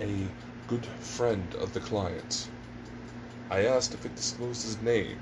a 0.00 0.28
good 0.66 0.84
friend 0.86 1.54
of 1.56 1.72
the 1.72 1.80
client, 1.80 2.48
I 3.50 3.64
asked 3.64 3.94
if 3.94 4.04
it 4.04 4.14
disclosed 4.14 4.62
his 4.62 4.80
name. 4.82 5.16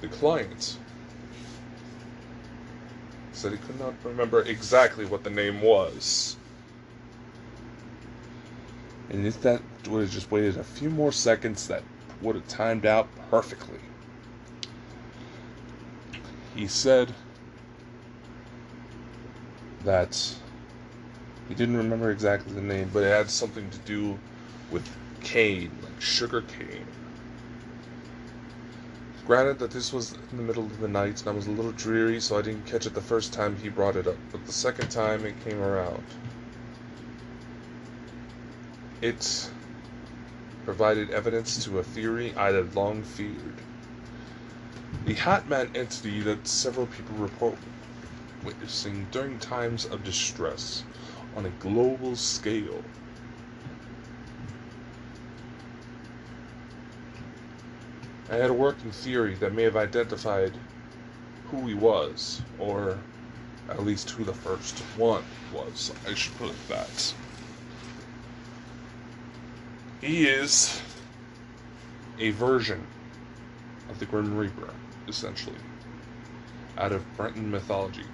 The 0.00 0.08
client 0.08 0.78
said 3.32 3.52
he 3.52 3.58
could 3.58 3.78
not 3.78 3.94
remember 4.04 4.42
exactly 4.42 5.04
what 5.04 5.24
the 5.24 5.30
name 5.30 5.62
was. 5.62 6.36
And 9.10 9.26
if 9.26 9.40
that 9.42 9.62
would 9.88 10.02
have 10.02 10.10
just 10.10 10.30
waited 10.30 10.56
a 10.56 10.64
few 10.64 10.90
more 10.90 11.12
seconds, 11.12 11.66
that 11.68 11.84
would 12.20 12.36
have 12.36 12.48
timed 12.48 12.84
out 12.84 13.08
perfectly. 13.30 13.78
He 16.54 16.66
said 16.66 17.14
that 19.84 20.34
he 21.48 21.54
didn't 21.54 21.78
remember 21.78 22.10
exactly 22.10 22.52
the 22.52 22.60
name, 22.60 22.90
but 22.92 23.02
it 23.02 23.08
had 23.10 23.30
something 23.30 23.70
to 23.70 23.78
do 23.78 24.18
with 24.70 24.86
cane, 25.20 25.78
like 25.82 25.98
sugar 25.98 26.42
cane. 26.42 26.84
Granted 29.24 29.58
that 29.58 29.70
this 29.70 29.90
was 29.92 30.12
in 30.30 30.36
the 30.36 30.42
middle 30.42 30.64
of 30.66 30.78
the 30.78 30.88
night 30.88 31.20
and 31.20 31.28
I 31.28 31.32
was 31.32 31.46
a 31.46 31.50
little 31.50 31.72
dreary, 31.72 32.20
so 32.20 32.38
I 32.38 32.42
didn't 32.42 32.66
catch 32.66 32.84
it 32.86 32.92
the 32.94 33.00
first 33.00 33.32
time 33.32 33.56
he 33.56 33.70
brought 33.70 33.96
it 33.96 34.06
up, 34.06 34.18
but 34.30 34.44
the 34.44 34.52
second 34.52 34.90
time 34.90 35.24
it 35.24 35.40
came 35.42 35.58
around. 35.58 36.02
It 39.00 39.50
provided 40.64 41.10
evidence 41.10 41.62
to 41.64 41.78
a 41.78 41.82
theory 41.82 42.34
I 42.36 42.52
had 42.52 42.74
long 42.74 43.02
feared. 43.02 43.62
The 45.06 45.14
Hatman 45.14 45.70
entity 45.74 46.20
that 46.22 46.46
several 46.46 46.86
people 46.86 47.16
report 47.16 47.56
witnessing 48.44 49.08
during 49.10 49.38
times 49.38 49.86
of 49.86 50.04
distress 50.04 50.84
on 51.38 51.46
a 51.46 51.50
global 51.60 52.16
scale. 52.16 52.82
I 58.28 58.34
had 58.34 58.50
a 58.50 58.52
working 58.52 58.90
theory 58.90 59.36
that 59.36 59.54
may 59.54 59.62
have 59.62 59.76
identified 59.76 60.52
who 61.46 61.68
he 61.68 61.74
was, 61.74 62.42
or 62.58 62.98
at 63.68 63.84
least 63.84 64.10
who 64.10 64.24
the 64.24 64.34
first 64.34 64.80
one 64.96 65.22
was. 65.54 65.92
I 66.08 66.14
should 66.14 66.36
put 66.38 66.50
it 66.50 66.68
that. 66.68 67.14
He 70.00 70.26
is 70.26 70.82
a 72.18 72.30
version 72.30 72.84
of 73.88 74.00
the 74.00 74.06
Grim 74.06 74.36
Reaper, 74.36 74.74
essentially, 75.06 75.60
out 76.76 76.90
of 76.90 77.16
Breton 77.16 77.48
mythology, 77.48 78.06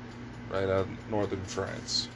right 0.50 0.64
out 0.64 0.88
of 0.88 1.10
northern 1.10 1.42
France. 1.44 2.08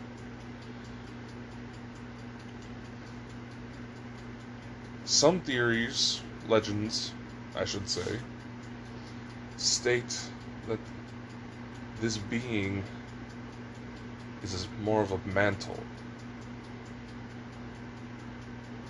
Some 5.09 5.40
theories, 5.40 6.21
legends, 6.47 7.12
I 7.57 7.64
should 7.64 7.88
say, 7.88 8.21
state 9.57 10.29
that 10.68 10.79
this 11.99 12.18
being 12.18 12.85
is 14.42 14.68
more 14.83 15.01
of 15.01 15.11
a 15.11 15.18
mantle 15.27 15.83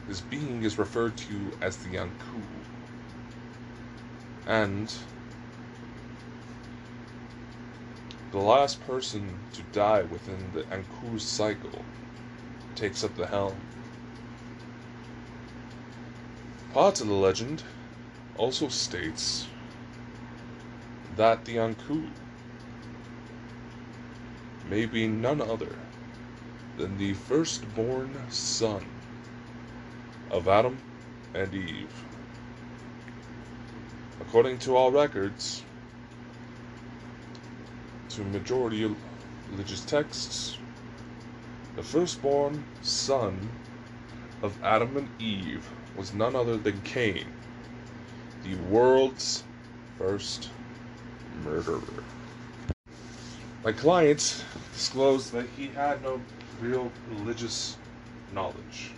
This 0.08 0.20
being 0.22 0.64
is 0.64 0.76
referred 0.76 1.16
to 1.18 1.52
as 1.60 1.76
the 1.76 1.90
Ankou. 1.96 2.42
And 4.46 4.92
the 8.32 8.38
last 8.38 8.80
person 8.80 9.38
to 9.52 9.62
die 9.72 10.02
within 10.02 10.50
the 10.52 10.62
Ankou 10.62 11.20
cycle 11.20 11.84
takes 12.74 13.04
up 13.04 13.14
the 13.14 13.26
helm. 13.26 13.67
Part 16.72 17.00
of 17.00 17.06
the 17.06 17.14
legend 17.14 17.62
also 18.36 18.68
states 18.68 19.48
that 21.16 21.46
the 21.46 21.56
Ankou 21.56 22.10
may 24.68 24.84
be 24.84 25.06
none 25.06 25.40
other 25.40 25.78
than 26.76 26.98
the 26.98 27.14
firstborn 27.14 28.20
son 28.28 28.84
of 30.30 30.46
Adam 30.46 30.78
and 31.32 31.54
Eve. 31.54 32.04
According 34.20 34.58
to 34.58 34.76
all 34.76 34.92
records, 34.92 35.64
to 38.10 38.22
majority 38.24 38.84
of 38.84 38.94
religious 39.50 39.82
texts, 39.86 40.58
the 41.76 41.82
firstborn 41.82 42.66
son 42.82 43.48
of 44.42 44.62
Adam 44.62 44.98
and 44.98 45.08
Eve 45.18 45.66
was 45.98 46.14
none 46.14 46.36
other 46.36 46.56
than 46.56 46.80
Cain, 46.82 47.24
the 48.44 48.54
world's 48.70 49.42
first 49.98 50.48
murderer. 51.44 52.04
My 53.64 53.72
client 53.72 54.44
disclosed 54.72 55.32
that 55.32 55.46
he 55.56 55.66
had 55.66 56.00
no 56.04 56.20
real 56.60 56.92
religious 57.10 57.76
knowledge 58.32 58.92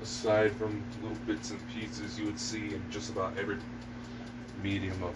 aside 0.00 0.52
from 0.52 0.82
little 1.02 1.18
bits 1.26 1.50
and 1.50 1.60
pieces 1.68 2.18
you 2.18 2.24
would 2.24 2.38
see 2.38 2.72
in 2.72 2.82
just 2.90 3.10
about 3.10 3.36
every 3.36 3.58
medium 4.62 5.02
of 5.02 5.14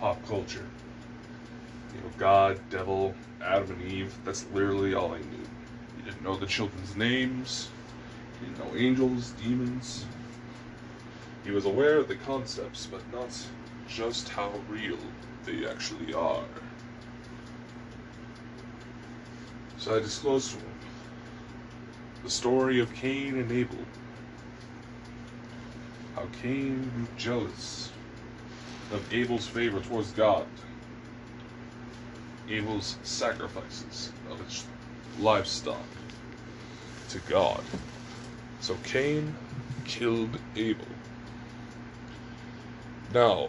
pop 0.00 0.26
culture. 0.26 0.66
You 1.94 2.00
know, 2.00 2.10
God, 2.18 2.58
devil, 2.68 3.14
Adam 3.40 3.70
and 3.70 3.92
Eve, 3.92 4.18
that's 4.24 4.44
literally 4.52 4.92
all 4.92 5.12
I 5.12 5.18
knew. 5.18 5.46
He 5.96 6.02
didn't 6.02 6.24
know 6.24 6.34
the 6.34 6.46
children's 6.46 6.96
names, 6.96 7.70
he 8.40 8.46
didn't 8.46 8.58
know 8.58 8.76
angels, 8.76 9.30
demons. 9.40 10.04
He 11.46 11.52
was 11.52 11.64
aware 11.64 11.98
of 11.98 12.08
the 12.08 12.16
concepts, 12.16 12.88
but 12.90 13.00
not 13.12 13.30
just 13.86 14.28
how 14.30 14.50
real 14.68 14.98
they 15.44 15.64
actually 15.64 16.12
are. 16.12 16.42
So 19.78 19.96
I 19.96 20.00
disclosed 20.00 20.50
to 20.50 20.56
him 20.56 20.74
the 22.24 22.30
story 22.30 22.80
of 22.80 22.92
Cain 22.96 23.38
and 23.38 23.52
Abel. 23.52 23.78
How 26.16 26.26
Cain 26.42 26.90
grew 26.96 27.06
jealous 27.16 27.92
of 28.90 29.14
Abel's 29.14 29.46
favor 29.46 29.78
towards 29.78 30.10
God. 30.10 30.46
Abel's 32.48 32.98
sacrifices 33.04 34.10
of 34.28 34.44
his 34.44 34.66
livestock 35.20 35.86
to 37.10 37.20
God. 37.20 37.62
So 38.58 38.76
Cain 38.82 39.36
killed 39.84 40.40
Abel. 40.56 40.88
Now, 43.16 43.48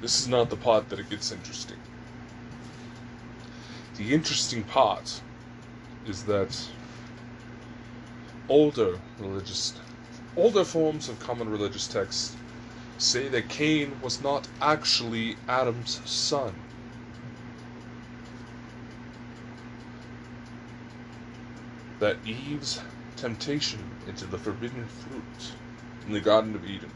this 0.00 0.18
is 0.18 0.26
not 0.26 0.50
the 0.50 0.56
part 0.56 0.88
that 0.88 0.98
it 0.98 1.08
gets 1.08 1.30
interesting. 1.30 1.76
The 3.94 4.12
interesting 4.12 4.64
part 4.64 5.20
is 6.04 6.24
that 6.24 6.50
older 8.48 8.98
religious 9.20 9.78
older 10.34 10.64
forms 10.64 11.08
of 11.08 11.20
common 11.20 11.50
religious 11.50 11.86
texts 11.86 12.36
say 12.98 13.28
that 13.28 13.48
Cain 13.48 13.94
was 14.02 14.20
not 14.20 14.48
actually 14.60 15.36
Adam's 15.46 16.00
son. 16.04 16.52
That 22.00 22.16
Eve's 22.24 22.80
temptation 23.14 23.78
into 24.08 24.26
the 24.26 24.36
forbidden 24.36 24.86
fruit 24.86 25.52
in 26.08 26.12
the 26.12 26.20
Garden 26.20 26.56
of 26.56 26.64
Eden. 26.64 26.90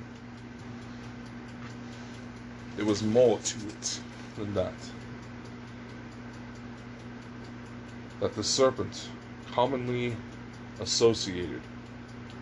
There 2.76 2.84
was 2.84 3.02
more 3.02 3.38
to 3.38 3.58
it 3.68 4.00
than 4.36 4.52
that. 4.52 4.74
That 8.20 8.34
the 8.34 8.44
serpent, 8.44 9.08
commonly 9.50 10.18
associated 10.78 11.62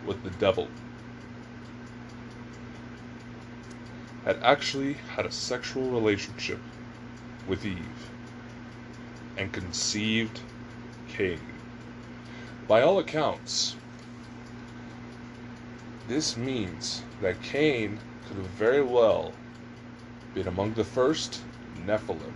with 0.04 0.24
the 0.24 0.30
devil, 0.30 0.70
had 4.24 4.40
actually 4.42 4.94
had 5.14 5.24
a 5.24 5.30
sexual 5.30 5.90
relationship 5.90 6.60
with 7.46 7.64
Eve 7.64 8.10
and 9.36 9.52
conceived 9.52 10.40
Cain. 11.08 11.38
By 12.66 12.82
all 12.82 12.98
accounts, 12.98 13.76
this 16.08 16.36
means 16.36 17.02
that 17.20 17.40
Cain 17.40 18.00
could 18.26 18.38
have 18.38 18.46
very 18.46 18.82
well 18.82 19.34
been 20.34 20.48
among 20.48 20.74
the 20.74 20.82
first 20.84 21.42
Nephilim. 21.78 22.34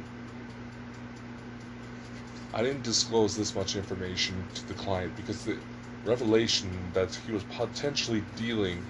I 2.54 2.62
didn't 2.62 2.84
disclose 2.84 3.36
this 3.36 3.56
much 3.56 3.74
information 3.74 4.46
to 4.54 4.68
the 4.68 4.74
client 4.74 5.16
because 5.16 5.44
the 5.44 5.58
revelation 6.04 6.90
that 6.92 7.14
he 7.26 7.32
was 7.32 7.42
potentially 7.44 8.22
dealing 8.36 8.84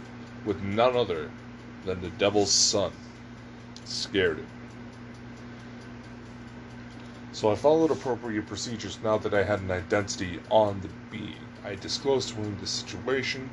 with 0.44 0.61
none 0.61 0.94
other 0.94 1.30
than 1.84 2.02
the 2.02 2.11
devil's 2.11 2.52
son 2.52 2.92
scared 3.84 4.38
him. 4.38 4.48
So 7.32 7.50
I 7.50 7.54
followed 7.54 7.90
appropriate 7.90 8.46
procedures 8.46 8.98
now 9.02 9.16
that 9.18 9.32
I 9.32 9.42
had 9.42 9.61
an 9.61 9.70
identity 9.70 10.38
on 10.50 10.80
the 10.82 10.90
being. 11.11 11.46
I 11.64 11.76
disclosed 11.76 12.30
to 12.30 12.42
him 12.42 12.59
the 12.61 12.66
situation, 12.66 13.50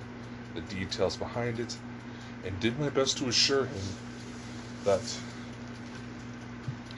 the 0.53 0.61
details 0.61 1.15
behind 1.15 1.59
it, 1.59 1.77
and 2.43 2.59
did 2.59 2.77
my 2.77 2.89
best 2.89 3.17
to 3.19 3.29
assure 3.29 3.65
him 3.65 3.83
that 4.83 5.17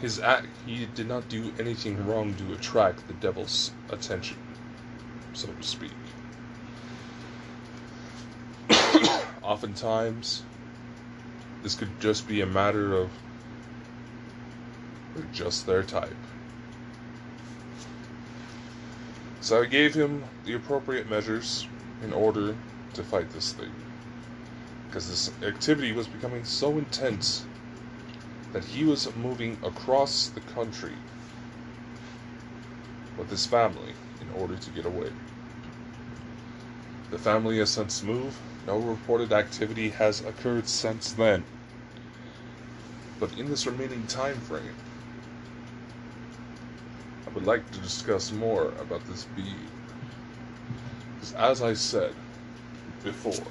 his 0.01 0.19
act 0.19 0.47
he 0.65 0.85
did 0.85 1.07
not 1.07 1.27
do 1.27 1.51
anything 1.59 2.05
wrong 2.05 2.33
to 2.35 2.53
attract 2.53 3.07
the 3.07 3.13
devil's 3.13 3.71
attention, 3.89 4.37
so 5.33 5.47
to 5.47 5.63
speak. 5.63 5.91
Oftentimes, 9.41 10.43
this 11.63 11.75
could 11.75 11.99
just 11.99 12.27
be 12.27 12.41
a 12.41 12.45
matter 12.45 12.95
of 12.95 13.09
just 15.33 15.65
their 15.65 15.83
type. 15.83 16.15
So 19.41 19.61
I 19.61 19.65
gave 19.65 19.93
him 19.93 20.23
the 20.45 20.53
appropriate 20.53 21.09
measures 21.09 21.67
in 22.03 22.13
order 22.13 22.55
to 22.93 23.03
fight 23.03 23.31
this 23.31 23.53
thing. 23.53 23.71
Because 24.87 25.09
this 25.09 25.31
activity 25.41 25.91
was 25.91 26.07
becoming 26.07 26.43
so 26.43 26.77
intense 26.77 27.45
that 28.53 28.63
he 28.65 28.83
was 28.83 29.13
moving 29.15 29.57
across 29.63 30.27
the 30.27 30.39
country 30.41 30.93
with 33.17 33.29
his 33.29 33.45
family 33.45 33.93
in 34.21 34.29
order 34.39 34.55
to 34.55 34.69
get 34.69 34.85
away. 34.85 35.11
The 37.09 37.17
family 37.17 37.59
has 37.59 37.69
since 37.69 38.03
moved. 38.03 38.37
No 38.65 38.77
reported 38.77 39.31
activity 39.31 39.89
has 39.89 40.21
occurred 40.25 40.67
since 40.67 41.11
then. 41.11 41.43
But 43.19 43.37
in 43.37 43.49
this 43.49 43.65
remaining 43.65 44.05
time 44.07 44.35
frame, 44.35 44.75
I 47.25 47.33
would 47.33 47.45
like 47.45 47.69
to 47.71 47.79
discuss 47.79 48.31
more 48.31 48.73
about 48.79 49.07
this 49.07 49.25
being. 49.35 49.69
Because 51.15 51.33
as 51.33 51.61
I 51.61 51.73
said 51.73 52.13
before, 53.03 53.47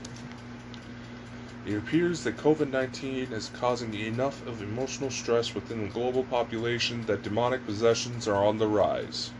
it 1.66 1.74
appears 1.76 2.22
that 2.22 2.36
COVID 2.36 2.70
19 2.70 3.32
is 3.32 3.50
causing 3.52 3.92
enough 3.94 4.46
of 4.46 4.62
emotional 4.62 5.10
stress 5.10 5.52
within 5.52 5.82
the 5.82 5.88
global 5.92 6.22
population 6.22 7.04
that 7.06 7.24
demonic 7.24 7.66
possessions 7.66 8.28
are 8.28 8.44
on 8.44 8.58
the 8.58 8.68
rise. 8.68 9.32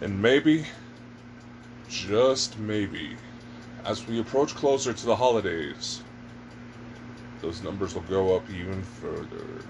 And 0.00 0.20
maybe, 0.20 0.66
just 1.88 2.58
maybe, 2.58 3.16
as 3.84 4.08
we 4.08 4.18
approach 4.18 4.56
closer 4.56 4.92
to 4.92 5.06
the 5.06 5.14
holidays, 5.14 6.02
those 7.42 7.62
numbers 7.62 7.94
will 7.94 8.02
go 8.02 8.34
up 8.34 8.50
even 8.50 8.82
further. 8.82 9.64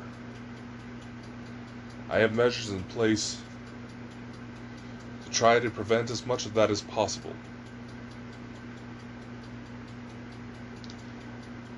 I 2.08 2.20
have 2.20 2.34
measures 2.34 2.70
in 2.70 2.84
place 2.84 3.42
to 5.24 5.30
try 5.30 5.60
to 5.60 5.68
prevent 5.68 6.08
as 6.08 6.24
much 6.24 6.46
of 6.46 6.54
that 6.54 6.70
as 6.70 6.80
possible. 6.80 7.36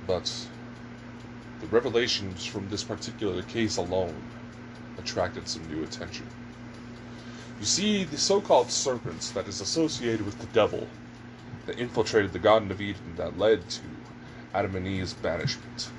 But 0.07 0.49
the 1.61 1.67
revelations 1.69 2.45
from 2.45 2.69
this 2.69 2.83
particular 2.83 3.43
case 3.43 3.77
alone 3.77 4.25
attracted 4.99 5.49
some 5.49 5.65
new 5.67 5.83
attention. 5.83 6.27
You 7.61 7.67
see, 7.67 8.05
the 8.05 8.19
so 8.19 8.41
called 8.41 8.71
serpents 8.71 9.31
that 9.31 9.47
is 9.47 9.61
associated 9.61 10.27
with 10.27 10.39
the 10.39 10.47
devil 10.47 10.89
that 11.67 11.79
infiltrated 11.79 12.33
the 12.33 12.39
Garden 12.41 12.71
of 12.71 12.81
Eden 12.81 13.15
that 13.17 13.39
led 13.39 13.69
to 13.71 13.85
Adam 14.53 14.75
and 14.75 14.87
Eve's 14.87 15.13
banishment. 15.13 15.91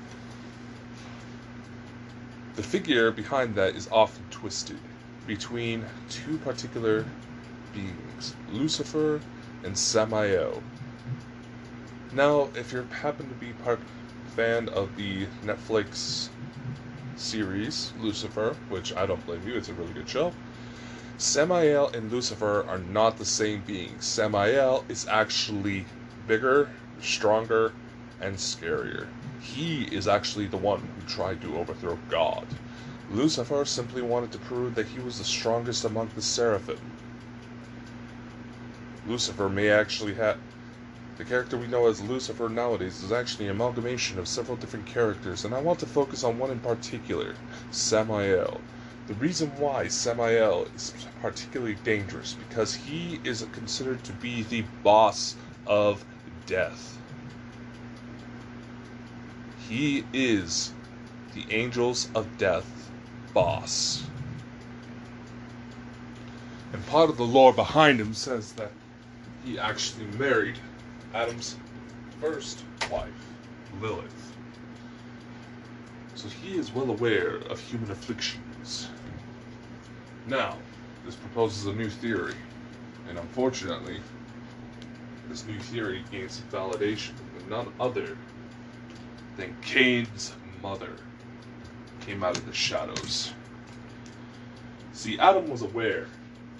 The 2.54 2.62
figure 2.62 3.10
behind 3.10 3.54
that 3.54 3.74
is 3.74 3.88
often 3.90 4.26
twisted 4.30 4.80
between 5.26 5.86
two 6.10 6.38
particular 6.38 7.06
beings, 7.72 8.34
Lucifer 8.48 9.22
and 9.64 9.76
Samael. 9.76 10.62
Now, 12.14 12.50
if 12.54 12.72
you 12.72 12.86
happen 13.02 13.28
to 13.28 13.34
be 13.34 13.52
part 13.52 13.80
fan 14.36 14.68
of 14.68 14.94
the 14.94 15.26
Netflix 15.44 16.28
series 17.16 17.92
Lucifer, 17.98 18.56
which 18.68 18.94
I 18.96 19.04
don't 19.04 19.26
blame 19.26 19.42
you, 19.44 19.56
it's 19.56 19.68
a 19.68 19.72
really 19.72 19.92
good 19.92 20.08
show. 20.08 20.32
Samael 21.18 21.90
and 21.92 22.12
Lucifer 22.12 22.64
are 22.68 22.78
not 22.78 23.18
the 23.18 23.24
same 23.24 23.62
being. 23.66 23.98
Samael 23.98 24.84
is 24.88 25.08
actually 25.10 25.86
bigger, 26.28 26.70
stronger, 27.00 27.72
and 28.20 28.36
scarier. 28.36 29.08
He 29.40 29.82
is 29.82 30.06
actually 30.06 30.46
the 30.46 30.56
one 30.56 30.80
who 30.80 31.02
tried 31.08 31.40
to 31.40 31.58
overthrow 31.58 31.98
God. 32.08 32.46
Lucifer 33.10 33.64
simply 33.64 34.02
wanted 34.02 34.30
to 34.30 34.38
prove 34.38 34.76
that 34.76 34.86
he 34.86 35.00
was 35.00 35.18
the 35.18 35.24
strongest 35.24 35.84
among 35.84 36.10
the 36.14 36.22
seraphim. 36.22 36.78
Lucifer 39.04 39.48
may 39.48 39.68
actually 39.68 40.14
have. 40.14 40.38
The 41.16 41.24
character 41.24 41.56
we 41.56 41.68
know 41.68 41.86
as 41.86 42.00
Lucifer 42.00 42.48
nowadays 42.48 43.00
is 43.00 43.12
actually 43.12 43.44
an 43.44 43.52
amalgamation 43.52 44.18
of 44.18 44.26
several 44.26 44.56
different 44.56 44.86
characters, 44.86 45.44
and 45.44 45.54
I 45.54 45.60
want 45.60 45.78
to 45.78 45.86
focus 45.86 46.24
on 46.24 46.38
one 46.38 46.50
in 46.50 46.58
particular 46.58 47.36
Samael. 47.70 48.62
The 49.06 49.14
reason 49.14 49.56
why 49.56 49.86
Samael 49.86 50.66
is 50.74 50.92
particularly 51.20 51.76
dangerous 51.84 52.34
because 52.34 52.74
he 52.74 53.20
is 53.22 53.46
considered 53.52 54.02
to 54.02 54.12
be 54.12 54.42
the 54.42 54.64
boss 54.82 55.36
of 55.68 56.04
death. 56.46 56.98
He 59.68 60.06
is 60.12 60.72
the 61.32 61.46
angels 61.50 62.08
of 62.12 62.36
death 62.38 62.90
boss. 63.32 64.02
And 66.72 66.84
part 66.86 67.08
of 67.08 67.18
the 67.18 67.22
lore 67.22 67.52
behind 67.52 68.00
him 68.00 68.14
says 68.14 68.54
that 68.54 68.72
he 69.44 69.56
actually 69.60 70.06
married 70.06 70.58
Adam's 71.14 71.56
first 72.20 72.64
wife, 72.90 73.08
Lilith. 73.80 74.36
So 76.16 76.26
he 76.28 76.58
is 76.58 76.74
well 76.74 76.90
aware 76.90 77.36
of 77.36 77.60
human 77.60 77.92
afflictions. 77.92 78.88
Now, 80.26 80.58
this 81.04 81.14
proposes 81.14 81.66
a 81.66 81.72
new 81.72 81.88
theory, 81.88 82.34
and 83.08 83.16
unfortunately, 83.16 84.00
this 85.28 85.46
new 85.46 85.60
theory 85.60 86.02
gains 86.10 86.42
validation 86.50 87.12
with 87.32 87.48
none 87.48 87.68
other 87.78 88.18
than 89.36 89.54
Cain's 89.62 90.34
mother 90.60 90.96
came 92.00 92.24
out 92.24 92.36
of 92.36 92.44
the 92.44 92.52
shadows. 92.52 93.32
See, 94.92 95.16
Adam 95.20 95.48
was 95.48 95.62
aware 95.62 96.08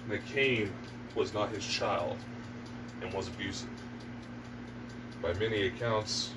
that 0.07 0.25
Cain 0.25 0.71
was 1.13 1.33
not 1.33 1.49
his 1.49 1.65
child 1.65 2.15
and 3.01 3.13
was 3.13 3.27
abusive. 3.27 3.69
By 5.25 5.33
many 5.33 5.65
accounts, 5.65 6.35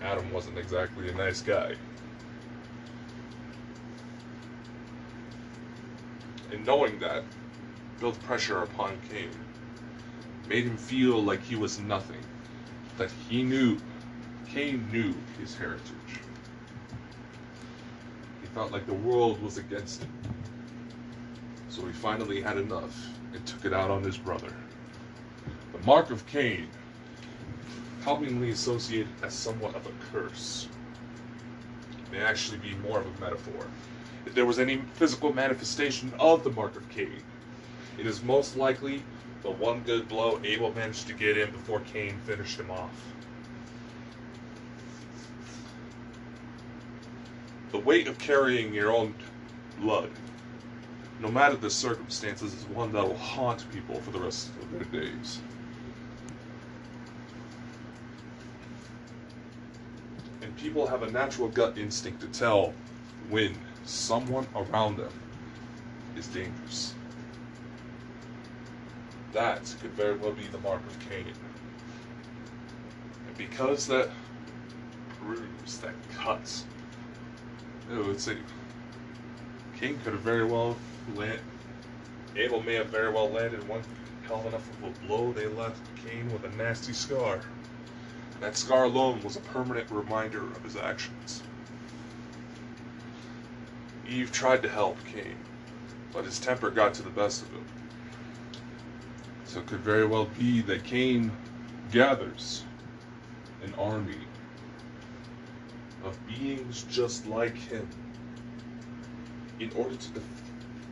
Adam 0.00 0.32
wasn't 0.32 0.56
exactly 0.56 1.10
a 1.10 1.14
nice 1.14 1.40
guy. 1.40 1.74
And 6.52 6.64
knowing 6.64 7.00
that 7.00 7.24
built 7.98 8.22
pressure 8.22 8.62
upon 8.62 9.00
Cain, 9.08 9.32
made 10.46 10.64
him 10.64 10.76
feel 10.76 11.20
like 11.20 11.42
he 11.42 11.56
was 11.56 11.80
nothing, 11.80 12.22
that 12.98 13.10
he 13.10 13.42
knew 13.42 13.80
Cain 14.46 14.88
knew 14.92 15.12
his 15.36 15.56
heritage. 15.56 16.20
He 18.40 18.46
felt 18.46 18.70
like 18.70 18.86
the 18.86 18.94
world 18.94 19.42
was 19.42 19.58
against 19.58 20.02
him. 20.02 20.10
So 21.68 21.84
he 21.84 21.92
finally 21.92 22.40
had 22.40 22.58
enough 22.58 23.12
and 23.34 23.44
took 23.44 23.64
it 23.64 23.72
out 23.72 23.90
on 23.90 24.04
his 24.04 24.18
brother. 24.18 24.54
The 25.72 25.84
mark 25.84 26.12
of 26.12 26.24
Cain, 26.28 26.68
commonly 28.02 28.50
associated 28.50 29.12
as 29.22 29.34
somewhat 29.34 29.74
of 29.74 29.86
a 29.86 29.90
curse, 30.12 30.68
may 32.10 32.20
actually 32.20 32.58
be 32.58 32.74
more 32.88 33.00
of 33.00 33.06
a 33.06 33.20
metaphor. 33.20 33.66
If 34.26 34.34
there 34.34 34.46
was 34.46 34.58
any 34.58 34.82
physical 34.94 35.32
manifestation 35.32 36.12
of 36.18 36.44
the 36.44 36.50
mark 36.50 36.76
of 36.76 36.88
Cain, 36.88 37.22
it 37.98 38.06
is 38.06 38.22
most 38.22 38.56
likely 38.56 39.02
the 39.42 39.50
one 39.50 39.80
good 39.80 40.08
blow 40.08 40.40
Abel 40.44 40.72
managed 40.74 41.06
to 41.08 41.14
get 41.14 41.38
in 41.38 41.50
before 41.50 41.80
Cain 41.80 42.18
finished 42.26 42.58
him 42.58 42.70
off. 42.70 42.90
The 47.72 47.78
weight 47.78 48.08
of 48.08 48.18
carrying 48.18 48.74
your 48.74 48.90
own 48.90 49.14
blood, 49.78 50.10
no 51.20 51.30
matter 51.30 51.56
the 51.56 51.70
circumstances, 51.70 52.52
is 52.52 52.64
one 52.66 52.92
that 52.92 53.06
will 53.06 53.16
haunt 53.16 53.70
people 53.70 54.00
for 54.00 54.10
the 54.10 54.18
rest 54.18 54.50
of 54.60 54.70
their 54.72 55.02
days. 55.02 55.40
And 60.42 60.56
people 60.70 60.86
have 60.86 61.02
a 61.02 61.10
natural 61.10 61.48
gut 61.48 61.76
instinct 61.76 62.20
to 62.20 62.28
tell 62.28 62.72
when 63.28 63.52
someone 63.84 64.46
around 64.54 64.96
them 64.96 65.10
is 66.16 66.28
dangerous. 66.28 66.94
That 69.32 69.74
could 69.82 69.90
very 69.94 70.16
well 70.16 70.30
be 70.30 70.46
the 70.46 70.58
mark 70.58 70.80
of 70.86 70.96
Cain. 71.08 71.34
And 73.26 73.36
because 73.36 73.88
that 73.88 74.10
bruise, 75.20 75.78
that 75.78 75.94
cut, 76.14 76.64
it 77.92 78.06
would 78.06 78.20
say 78.20 78.36
Cain 79.76 79.98
could 80.04 80.12
have 80.12 80.22
very 80.22 80.44
well 80.44 80.76
landed, 81.16 81.40
Abel 82.36 82.62
may 82.62 82.74
have 82.74 82.90
very 82.90 83.10
well 83.10 83.28
landed 83.28 83.66
one 83.66 83.82
hell 84.28 84.46
enough 84.46 84.70
of 84.84 84.84
a 84.84 85.06
blow. 85.08 85.32
They 85.32 85.48
left 85.48 85.80
Cain 85.96 86.32
with 86.32 86.44
a 86.44 86.56
nasty 86.56 86.92
scar. 86.92 87.40
That 88.40 88.56
scar 88.56 88.84
alone 88.84 89.22
was 89.22 89.36
a 89.36 89.40
permanent 89.40 89.90
reminder 89.90 90.42
of 90.42 90.64
his 90.64 90.76
actions. 90.76 91.42
Eve 94.08 94.32
tried 94.32 94.62
to 94.62 94.68
help 94.68 94.96
Cain, 95.04 95.36
but 96.12 96.24
his 96.24 96.40
temper 96.40 96.70
got 96.70 96.94
to 96.94 97.02
the 97.02 97.10
best 97.10 97.42
of 97.42 97.48
him. 97.50 97.64
So 99.44 99.60
it 99.60 99.66
could 99.66 99.80
very 99.80 100.06
well 100.06 100.28
be 100.38 100.62
that 100.62 100.84
Cain 100.84 101.32
gathers 101.92 102.64
an 103.62 103.74
army 103.78 104.26
of 106.02 106.18
beings 106.26 106.84
just 106.90 107.26
like 107.26 107.56
him 107.56 107.86
in 109.58 109.70
order 109.76 109.96
to 109.96 110.22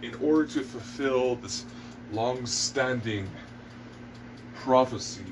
in 0.02 0.14
order 0.16 0.44
to 0.46 0.62
fulfill 0.62 1.36
this 1.36 1.64
long-standing 2.12 3.28
prophecy 4.54 5.24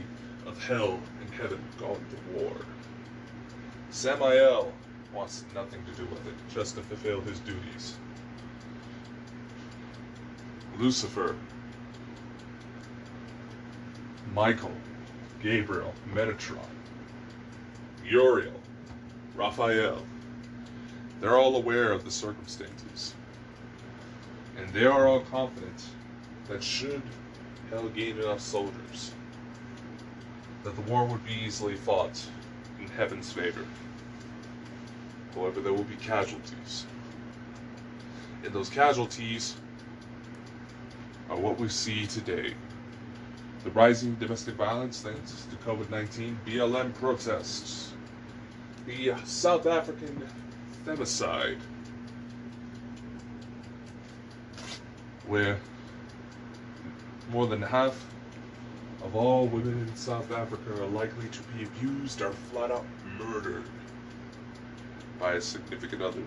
of 0.44 0.62
hell 0.64 1.00
heaven 1.36 1.62
going 1.78 2.04
to 2.10 2.42
war. 2.42 2.56
Samael 3.90 4.72
wants 5.14 5.44
nothing 5.54 5.84
to 5.84 5.92
do 5.92 6.06
with 6.06 6.26
it, 6.26 6.34
just 6.52 6.74
to 6.76 6.82
fulfill 6.82 7.20
his 7.20 7.40
duties. 7.40 7.96
Lucifer, 10.78 11.36
Michael, 14.34 14.72
Gabriel, 15.42 15.94
Metatron, 16.12 16.58
Uriel, 18.04 18.60
Raphael, 19.34 20.02
they're 21.20 21.38
all 21.38 21.56
aware 21.56 21.92
of 21.92 22.04
the 22.04 22.10
circumstances. 22.10 23.14
And 24.58 24.68
they 24.70 24.84
are 24.84 25.06
all 25.06 25.20
confident 25.20 25.84
that 26.48 26.62
should 26.62 27.02
hell 27.70 27.88
gain 27.88 28.18
enough 28.18 28.40
soldiers, 28.40 29.12
that 30.66 30.74
the 30.74 30.92
war 30.92 31.04
would 31.04 31.24
be 31.24 31.32
easily 31.46 31.76
fought 31.76 32.20
in 32.80 32.88
heaven's 32.88 33.32
favor. 33.32 33.64
However, 35.32 35.60
there 35.60 35.72
will 35.72 35.84
be 35.84 35.94
casualties. 35.94 36.86
And 38.42 38.52
those 38.52 38.68
casualties 38.68 39.54
are 41.30 41.36
what 41.36 41.60
we 41.60 41.68
see 41.68 42.04
today. 42.08 42.54
The 43.62 43.70
rising 43.70 44.16
domestic 44.16 44.56
violence 44.56 45.00
thanks 45.02 45.46
to 45.50 45.56
COVID 45.64 45.88
19, 45.88 46.36
BLM 46.44 46.92
protests, 46.94 47.92
the 48.86 49.14
South 49.24 49.66
African 49.66 50.26
femicide, 50.84 51.60
where 55.28 55.60
more 57.30 57.46
than 57.46 57.62
half 57.62 58.04
of 59.06 59.14
all 59.14 59.46
women 59.46 59.86
in 59.86 59.94
South 59.94 60.32
Africa 60.32 60.82
are 60.82 60.86
likely 60.88 61.28
to 61.28 61.40
be 61.54 61.62
abused 61.62 62.20
or 62.22 62.32
flat 62.32 62.72
out 62.72 62.84
murdered 63.16 63.62
by 65.20 65.34
a 65.34 65.40
significant 65.40 66.02
other. 66.02 66.22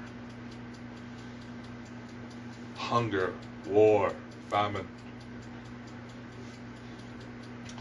Hunger, 2.76 3.34
war, 3.68 4.14
famine. 4.50 4.88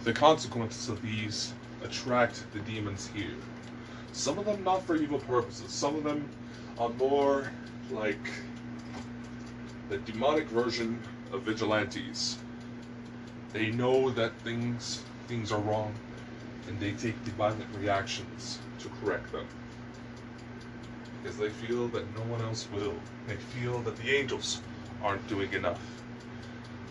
The 0.03 0.13
consequences 0.13 0.89
of 0.89 1.01
these 1.01 1.55
attract 1.85 2.45
the 2.53 2.59
demons 2.61 3.09
here. 3.15 3.37
Some 4.11 4.37
of 4.37 4.47
them 4.47 4.65
not 4.65 4.85
for 4.85 4.97
evil 4.97 5.21
purposes, 5.21 5.71
some 5.71 5.95
of 5.95 6.03
them 6.03 6.29
are 6.77 6.89
more 6.91 7.53
like 7.93 8.31
the 9.91 9.99
demonic 9.99 10.49
version 10.49 11.01
of 11.33 11.43
vigilantes. 11.43 12.39
They 13.53 13.71
know 13.71 14.11
that 14.11 14.33
things 14.41 15.05
things 15.27 15.53
are 15.53 15.61
wrong 15.61 15.95
and 16.67 16.79
they 16.81 16.93
take 16.93 17.17
violent 17.37 17.67
reactions 17.75 18.59
to 18.79 18.89
correct 19.01 19.33
them 19.33 19.47
because 21.23 21.37
they 21.39 21.49
feel 21.51 21.89
that 21.89 22.15
no 22.15 22.23
one 22.23 22.41
else 22.43 22.69
will. 22.73 22.95
They 23.27 23.37
feel 23.37 23.81
that 23.81 23.97
the 23.97 24.11
angels 24.11 24.63
aren't 25.03 25.27
doing 25.29 25.53
enough. 25.53 26.03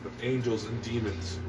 But 0.03 0.11
angels 0.21 0.65
and 0.65 0.81
demons, 0.81 1.39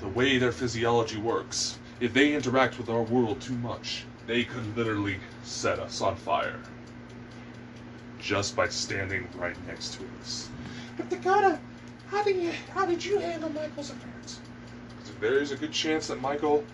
the 0.00 0.08
way 0.08 0.38
their 0.38 0.52
physiology 0.52 1.18
works, 1.18 1.78
if 2.00 2.12
they 2.12 2.34
interact 2.34 2.78
with 2.78 2.88
our 2.88 3.02
world 3.02 3.40
too 3.40 3.56
much, 3.56 4.06
they 4.26 4.44
could 4.44 4.76
literally 4.76 5.18
set 5.42 5.78
us 5.78 6.00
on 6.00 6.16
fire. 6.16 6.60
Just 8.18 8.56
by 8.56 8.68
standing 8.68 9.28
right 9.34 9.56
next 9.66 9.94
to 9.94 10.02
us. 10.20 10.50
But 10.96 11.08
Dakota, 11.10 11.58
how 12.06 12.24
did 12.24 12.36
you 12.42 12.52
how 12.74 12.86
did 12.86 13.04
you 13.04 13.18
handle 13.18 13.50
Michael's 13.50 13.90
appearance? 13.90 14.15
There 15.18 15.38
is 15.38 15.50
a 15.50 15.56
good 15.56 15.72
chance 15.72 16.08
that 16.08 16.20
Michael 16.20 16.64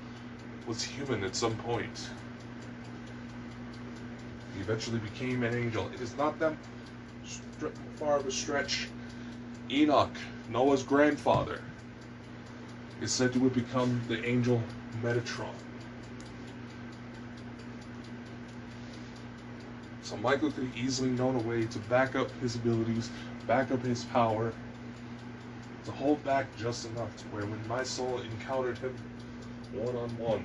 was 0.67 0.83
human 0.83 1.23
at 1.23 1.37
some 1.37 1.57
point. 1.57 2.09
He 4.55 4.61
eventually 4.61 4.99
became 4.99 5.45
an 5.45 5.55
angel. 5.55 5.89
It 5.95 6.01
is 6.01 6.17
not 6.17 6.39
that 6.41 6.57
far 7.99 8.17
of 8.17 8.27
a 8.27 8.33
stretch. 8.33 8.89
Enoch, 9.71 10.17
Noah's 10.49 10.83
grandfather, 10.83 11.61
is 13.01 13.13
said 13.13 13.33
to 13.33 13.45
have 13.45 13.55
become 13.55 14.03
the 14.09 14.25
angel 14.29 14.61
Metatron. 15.03 15.55
So 20.03 20.17
Michael 20.17 20.51
could 20.51 20.65
have 20.65 20.77
easily 20.77 21.11
known 21.11 21.37
a 21.37 21.41
way 21.41 21.65
to 21.65 21.79
back 21.79 22.17
up 22.17 22.29
his 22.41 22.57
abilities, 22.57 23.09
back 23.47 23.71
up 23.71 23.83
his 23.83 24.05
power, 24.05 24.53
to 25.85 25.91
hold 25.91 26.23
back 26.25 26.47
just 26.57 26.87
enough 26.87 27.17
to 27.17 27.25
where 27.29 27.45
when 27.45 27.67
my 27.67 27.83
soul 27.83 28.21
encountered 28.21 28.79
him 28.79 28.97
one 29.73 29.97
on 29.97 30.17
one, 30.19 30.45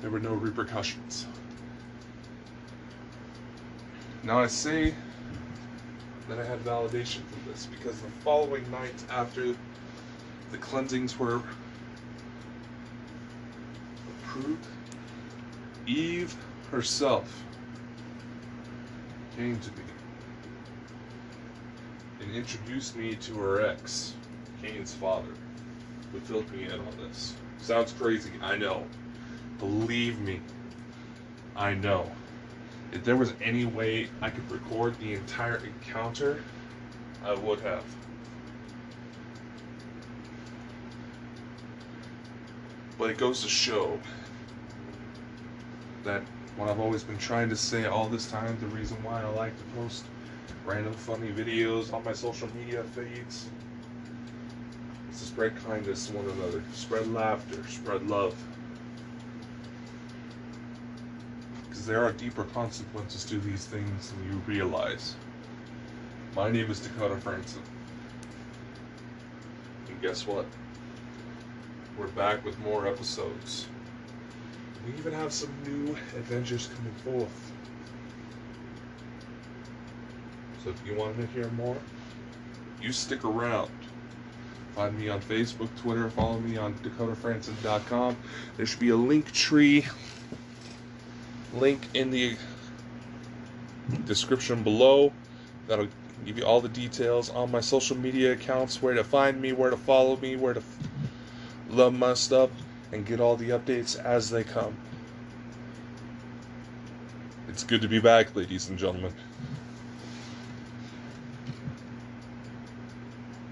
there 0.00 0.10
were 0.10 0.20
no 0.20 0.32
repercussions. 0.32 1.26
Now 4.22 4.40
I 4.40 4.46
say 4.46 4.94
that 6.28 6.38
I 6.38 6.44
had 6.44 6.64
validation 6.64 7.20
for 7.26 7.48
this 7.48 7.66
because 7.66 8.00
the 8.00 8.08
following 8.22 8.68
night 8.70 9.04
after 9.10 9.54
the 10.50 10.58
cleansings 10.58 11.18
were 11.18 11.42
approved, 14.08 14.66
Eve 15.86 16.36
herself 16.70 17.44
came 19.36 19.58
to 19.60 19.70
me 19.70 19.89
and 22.30 22.38
introduced 22.38 22.96
me 22.96 23.14
to 23.16 23.34
her 23.34 23.66
ex, 23.66 24.14
Cain's 24.62 24.94
father, 24.94 25.32
who 26.12 26.20
filled 26.20 26.50
me 26.52 26.64
in 26.64 26.72
on 26.72 26.96
this. 26.98 27.34
Sounds 27.60 27.92
crazy, 27.92 28.30
I 28.40 28.56
know. 28.56 28.84
Believe 29.58 30.20
me, 30.20 30.40
I 31.56 31.74
know. 31.74 32.10
If 32.92 33.02
there 33.04 33.16
was 33.16 33.32
any 33.42 33.64
way 33.64 34.08
I 34.22 34.30
could 34.30 34.48
record 34.50 34.96
the 35.00 35.14
entire 35.14 35.56
encounter, 35.56 36.40
I 37.24 37.34
would 37.34 37.60
have. 37.60 37.84
But 42.96 43.10
it 43.10 43.18
goes 43.18 43.42
to 43.42 43.48
show 43.48 43.98
that 46.04 46.22
what 46.56 46.68
I've 46.68 46.80
always 46.80 47.02
been 47.02 47.18
trying 47.18 47.48
to 47.48 47.56
say 47.56 47.86
all 47.86 48.08
this 48.08 48.30
time, 48.30 48.56
the 48.60 48.66
reason 48.68 49.02
why 49.02 49.22
I 49.22 49.28
like 49.30 49.56
to 49.56 49.64
post 49.76 50.04
random 50.70 50.94
funny 50.94 51.32
videos 51.32 51.92
on 51.92 52.04
my 52.04 52.12
social 52.12 52.48
media 52.54 52.84
feeds 52.84 53.48
to 55.10 55.24
spread 55.24 55.52
kindness 55.64 56.06
to 56.06 56.12
one 56.12 56.24
another, 56.26 56.62
spread 56.72 57.12
laughter, 57.12 57.60
spread 57.66 58.06
love. 58.06 58.40
Because 61.68 61.84
there 61.86 62.04
are 62.04 62.12
deeper 62.12 62.44
consequences 62.44 63.24
to 63.24 63.40
these 63.40 63.66
things 63.66 64.12
than 64.12 64.24
you 64.30 64.40
realize. 64.46 65.16
My 66.36 66.48
name 66.48 66.70
is 66.70 66.78
Dakota 66.78 67.16
Frandsen. 67.16 67.62
And 69.88 70.00
guess 70.00 70.24
what? 70.24 70.46
We're 71.98 72.06
back 72.08 72.44
with 72.44 72.56
more 72.60 72.86
episodes. 72.86 73.66
We 74.86 74.92
even 74.96 75.14
have 75.14 75.32
some 75.32 75.52
new 75.66 75.96
adventures 76.16 76.68
coming 76.76 76.94
forth. 77.04 77.52
So 80.62 80.70
if 80.70 80.86
you 80.86 80.94
want 80.94 81.16
to 81.16 81.26
hear 81.26 81.48
more, 81.50 81.76
you 82.80 82.92
stick 82.92 83.24
around. 83.24 83.70
Find 84.74 84.96
me 84.98 85.08
on 85.08 85.20
Facebook, 85.20 85.74
Twitter, 85.76 86.08
follow 86.10 86.38
me 86.38 86.56
on 86.56 86.74
dakotafrandsen.com. 86.74 88.16
There 88.56 88.66
should 88.66 88.78
be 88.80 88.90
a 88.90 88.96
Linktree 88.96 89.86
link 91.54 91.88
in 91.94 92.10
the 92.10 92.36
description 94.04 94.62
below. 94.62 95.12
That'll 95.66 95.88
give 96.24 96.38
you 96.38 96.44
all 96.44 96.60
the 96.60 96.68
details 96.68 97.30
on 97.30 97.50
my 97.50 97.60
social 97.60 97.96
media 97.96 98.32
accounts, 98.32 98.82
where 98.82 98.94
to 98.94 99.04
find 99.04 99.40
me, 99.40 99.52
where 99.52 99.70
to 99.70 99.76
follow 99.76 100.16
me, 100.18 100.36
where 100.36 100.54
to 100.54 100.60
f- 100.60 100.78
love 101.68 101.94
my 101.94 102.14
stuff, 102.14 102.50
and 102.92 103.06
get 103.06 103.18
all 103.18 103.36
the 103.36 103.48
updates 103.50 103.98
as 103.98 104.30
they 104.30 104.44
come. 104.44 104.76
It's 107.48 107.64
good 107.64 107.82
to 107.82 107.88
be 107.88 107.98
back, 107.98 108.36
ladies 108.36 108.68
and 108.68 108.78
gentlemen. 108.78 109.12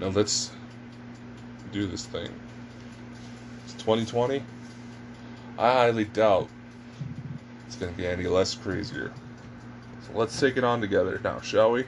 Now 0.00 0.08
let's 0.08 0.52
do 1.72 1.86
this 1.86 2.06
thing. 2.06 2.28
It's 3.64 3.74
2020. 3.74 4.42
I 5.58 5.72
highly 5.72 6.04
doubt 6.04 6.48
it's 7.66 7.76
going 7.76 7.92
to 7.92 7.98
be 7.98 8.06
any 8.06 8.26
less 8.26 8.54
crazier. 8.54 9.12
So 10.06 10.16
let's 10.16 10.38
take 10.38 10.56
it 10.56 10.64
on 10.64 10.80
together 10.80 11.20
now, 11.22 11.40
shall 11.40 11.72
we? 11.72 11.84